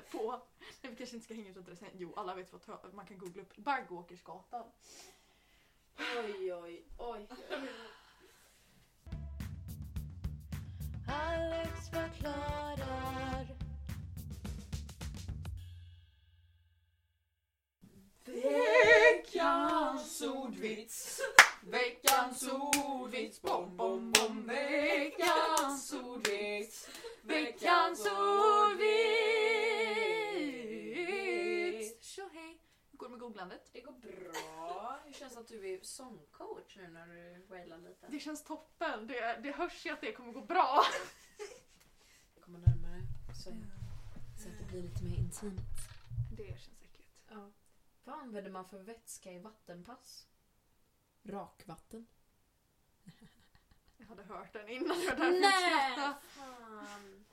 [0.12, 0.40] På...
[0.82, 1.88] Nej, vi kanske inte ska hänga ut adressen.
[1.94, 3.56] Jo, alla vet vad tö- man kan googla upp.
[3.56, 4.64] Baggåkersgatan.
[5.98, 7.26] Oj, oj, oj.
[11.08, 13.46] Alex förklarar.
[19.32, 21.20] Veckans ordvits.
[21.62, 23.42] Veckans ordvits.
[23.42, 24.46] Bom, bom, bom.
[24.46, 26.88] Veckans ordvits.
[27.22, 28.88] Veckans ordvits.
[32.00, 32.58] Tjo hej.
[32.90, 33.70] Hur går det med googlandet?
[33.72, 34.98] Det går bra.
[35.04, 38.06] Hur känns det att du är sångcoach nu när du wailar lite?
[38.08, 39.06] Det känns toppen.
[39.06, 40.82] Det, det hörs ju att det kommer gå bra.
[42.34, 43.02] Jag kommer närmare
[43.34, 43.50] så,
[44.42, 45.60] så att det blir lite mer intimt.
[46.36, 46.77] Det känns.
[48.08, 50.26] Vad använder man för vätska i vattenpass?
[51.22, 52.06] Rakvatten.
[53.96, 55.00] Jag hade hört den innan.
[55.02, 56.16] Jag skrattade.
[56.20, 57.24] Fan!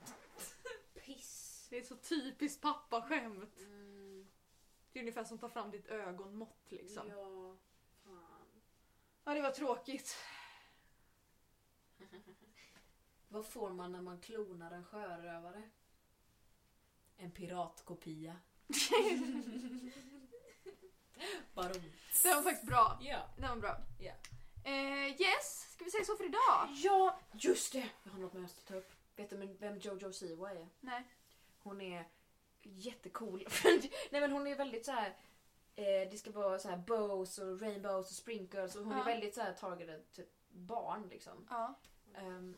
[0.94, 1.66] Piss.
[1.70, 3.58] Det är så typiskt pappaskämt.
[3.58, 4.26] Mm,
[4.92, 7.08] Det är ungefär som att ta fram ditt ögonmått liksom.
[7.08, 7.56] ja,
[8.04, 8.62] fan.
[9.24, 10.16] Ja, det var tråkigt.
[13.28, 15.70] Vad får man när man klonar en sjörövare?
[17.16, 18.36] En piratkopia.
[21.54, 21.82] Baron.
[22.22, 22.98] Det var faktiskt bra.
[23.00, 23.18] Ja.
[23.36, 23.76] Det var bra.
[23.98, 24.12] Ja.
[24.64, 26.68] Eh, yes, ska vi säga så för idag?
[26.74, 27.88] Ja, just det!
[28.04, 28.92] Jag har något mer att ta upp.
[29.16, 30.68] Vet du vem Jojo Siwa är?
[30.80, 31.02] Nej.
[31.58, 32.04] Hon är
[32.62, 33.48] jättecool.
[34.10, 35.16] Nej men hon är väldigt så här.
[35.76, 39.00] Eh, det ska vara så här bows och rainbows och sprinkles och hon Ja.
[39.00, 41.46] är väldigt så här targeted till barn liksom.
[41.50, 41.74] Ja.
[42.14, 42.56] Ehm,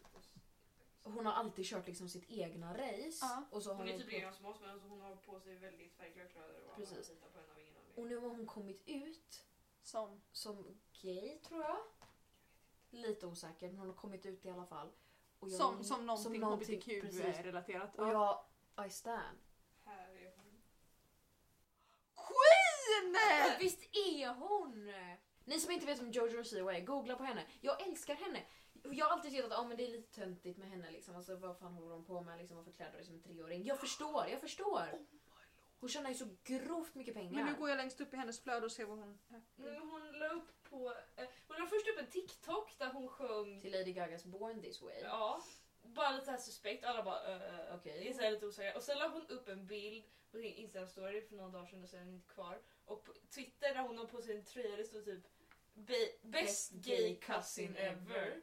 [1.02, 3.18] hon har alltid kört liksom sitt egna race.
[3.20, 3.44] Ja.
[3.50, 5.54] Och, så har Hon är hon typ redan som oss men hon har på sig
[5.54, 7.08] väldigt färgglatt kläder och alla Precis.
[7.08, 7.77] litar på henne av ingen.
[7.98, 9.44] Och nu har hon kommit ut
[9.82, 10.20] Som.
[10.32, 11.76] som gay tror jag.
[12.90, 14.92] Lite osäker men hon har kommit ut i alla fall.
[15.38, 17.20] Och jag- Som, som någonting, någonting, precis.
[17.20, 17.98] hbtq-relaterat.
[17.98, 18.44] Och jag,
[18.86, 19.38] I stand.
[19.84, 20.62] Här är hon.
[22.14, 23.16] Queen!
[23.60, 24.92] Visst är hon!
[25.44, 27.46] Ni som inte vet vem Jojo Siwa är, googla på henne.
[27.60, 28.46] Jag älskar henne.
[28.82, 30.90] Jag har alltid tyckt att ah, men det är lite töntigt med henne.
[30.90, 31.16] Liksom.
[31.16, 32.38] Alltså, vad fan håller hon på med?
[32.38, 33.64] Liksom, varför klär hon sig som en treåring?
[33.64, 35.06] Jag förstår, jag förstår.
[35.80, 37.32] Hon tjänar ju så grovt mycket pengar.
[37.32, 39.18] Men nu går jag längst upp i hennes flöde och ser vad hon...
[39.58, 40.94] Mm, Hon la upp på...
[41.16, 43.60] Eh, hon la först upp en TikTok där hon sjöng...
[43.60, 45.00] Till Lady Gagas Born This Way.
[45.02, 45.42] Ja.
[45.82, 46.84] Bara lite såhär suspekt.
[46.84, 48.12] Alla bara uh, Okej.
[48.12, 48.26] okay.
[48.26, 48.76] är lite osäkra.
[48.76, 51.88] Och sen la hon upp en bild på sin Insta-story för några dagar sedan och
[51.88, 52.60] sen är den inte kvar.
[52.84, 55.24] Och på Twitter där hon har på sig en tröja det står typ
[55.74, 58.42] "Be- Best gay cousin ever.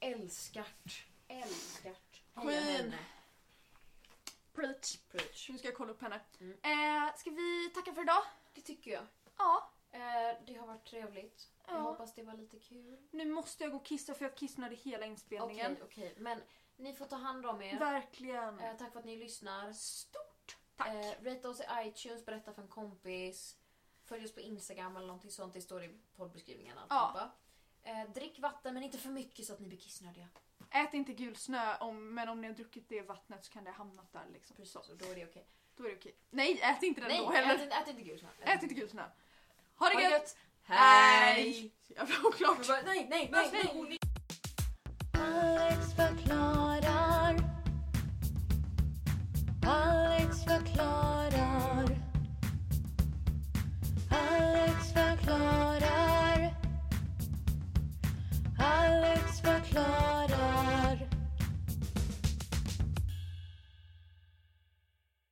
[0.00, 1.06] Älskart.
[1.28, 2.22] Älskart.
[2.34, 2.92] Queen.
[4.56, 4.96] Preach.
[5.08, 5.48] Preach.
[5.50, 6.20] Nu ska jag kolla upp henne.
[6.40, 6.52] Mm.
[6.62, 8.22] Eh, ska vi tacka för idag?
[8.54, 9.06] Det tycker jag.
[9.38, 9.70] Ja.
[9.90, 10.00] Eh,
[10.46, 11.48] det har varit trevligt.
[11.66, 11.80] Jag Ja.
[11.80, 12.96] hoppas det var lite kul.
[13.10, 15.76] Nu måste jag gå och kissa för jag kissnade hela Okej, inspelningen.
[15.82, 16.14] okej.
[16.18, 16.42] Men
[16.76, 17.78] ni får ta hand om er.
[17.78, 18.58] Verkligen.
[18.60, 19.72] Eh, tack för att ni lyssnar.
[19.72, 20.88] Stort tack.
[20.88, 23.56] Eh, rate oss i iTunes, berätta för en kompis.
[24.04, 25.54] Följ oss på Instagram eller någonting sånt.
[25.54, 26.78] Det står i poddbeskrivningen.
[26.78, 27.30] alltihopa.
[27.82, 30.28] Eh, drick vatten men inte för mycket så att ni blir kissnödiga.
[30.70, 33.70] Ät inte gul snö, om, men om ni har druckit det vattnet så kan det
[33.70, 34.26] ha hamnat där.
[34.32, 34.56] Liksom.
[34.56, 35.46] Precis, och då är det okej.
[35.76, 36.16] Då är det okej.
[36.30, 37.54] Nej, ät inte den Nej, då heller.
[37.54, 38.28] ät, inte- ät inte gul snö.
[38.40, 39.04] Ät inte gul snö.
[39.78, 40.36] Ha det gött!
[40.62, 41.72] Hej!
[41.86, 42.58] Jävla oklart.
[45.12, 47.36] Alex förklarar.
[49.66, 51.84] Alex förklarar.
[54.10, 55.65] Alex förklarar.
[59.46, 60.75] verkleidet.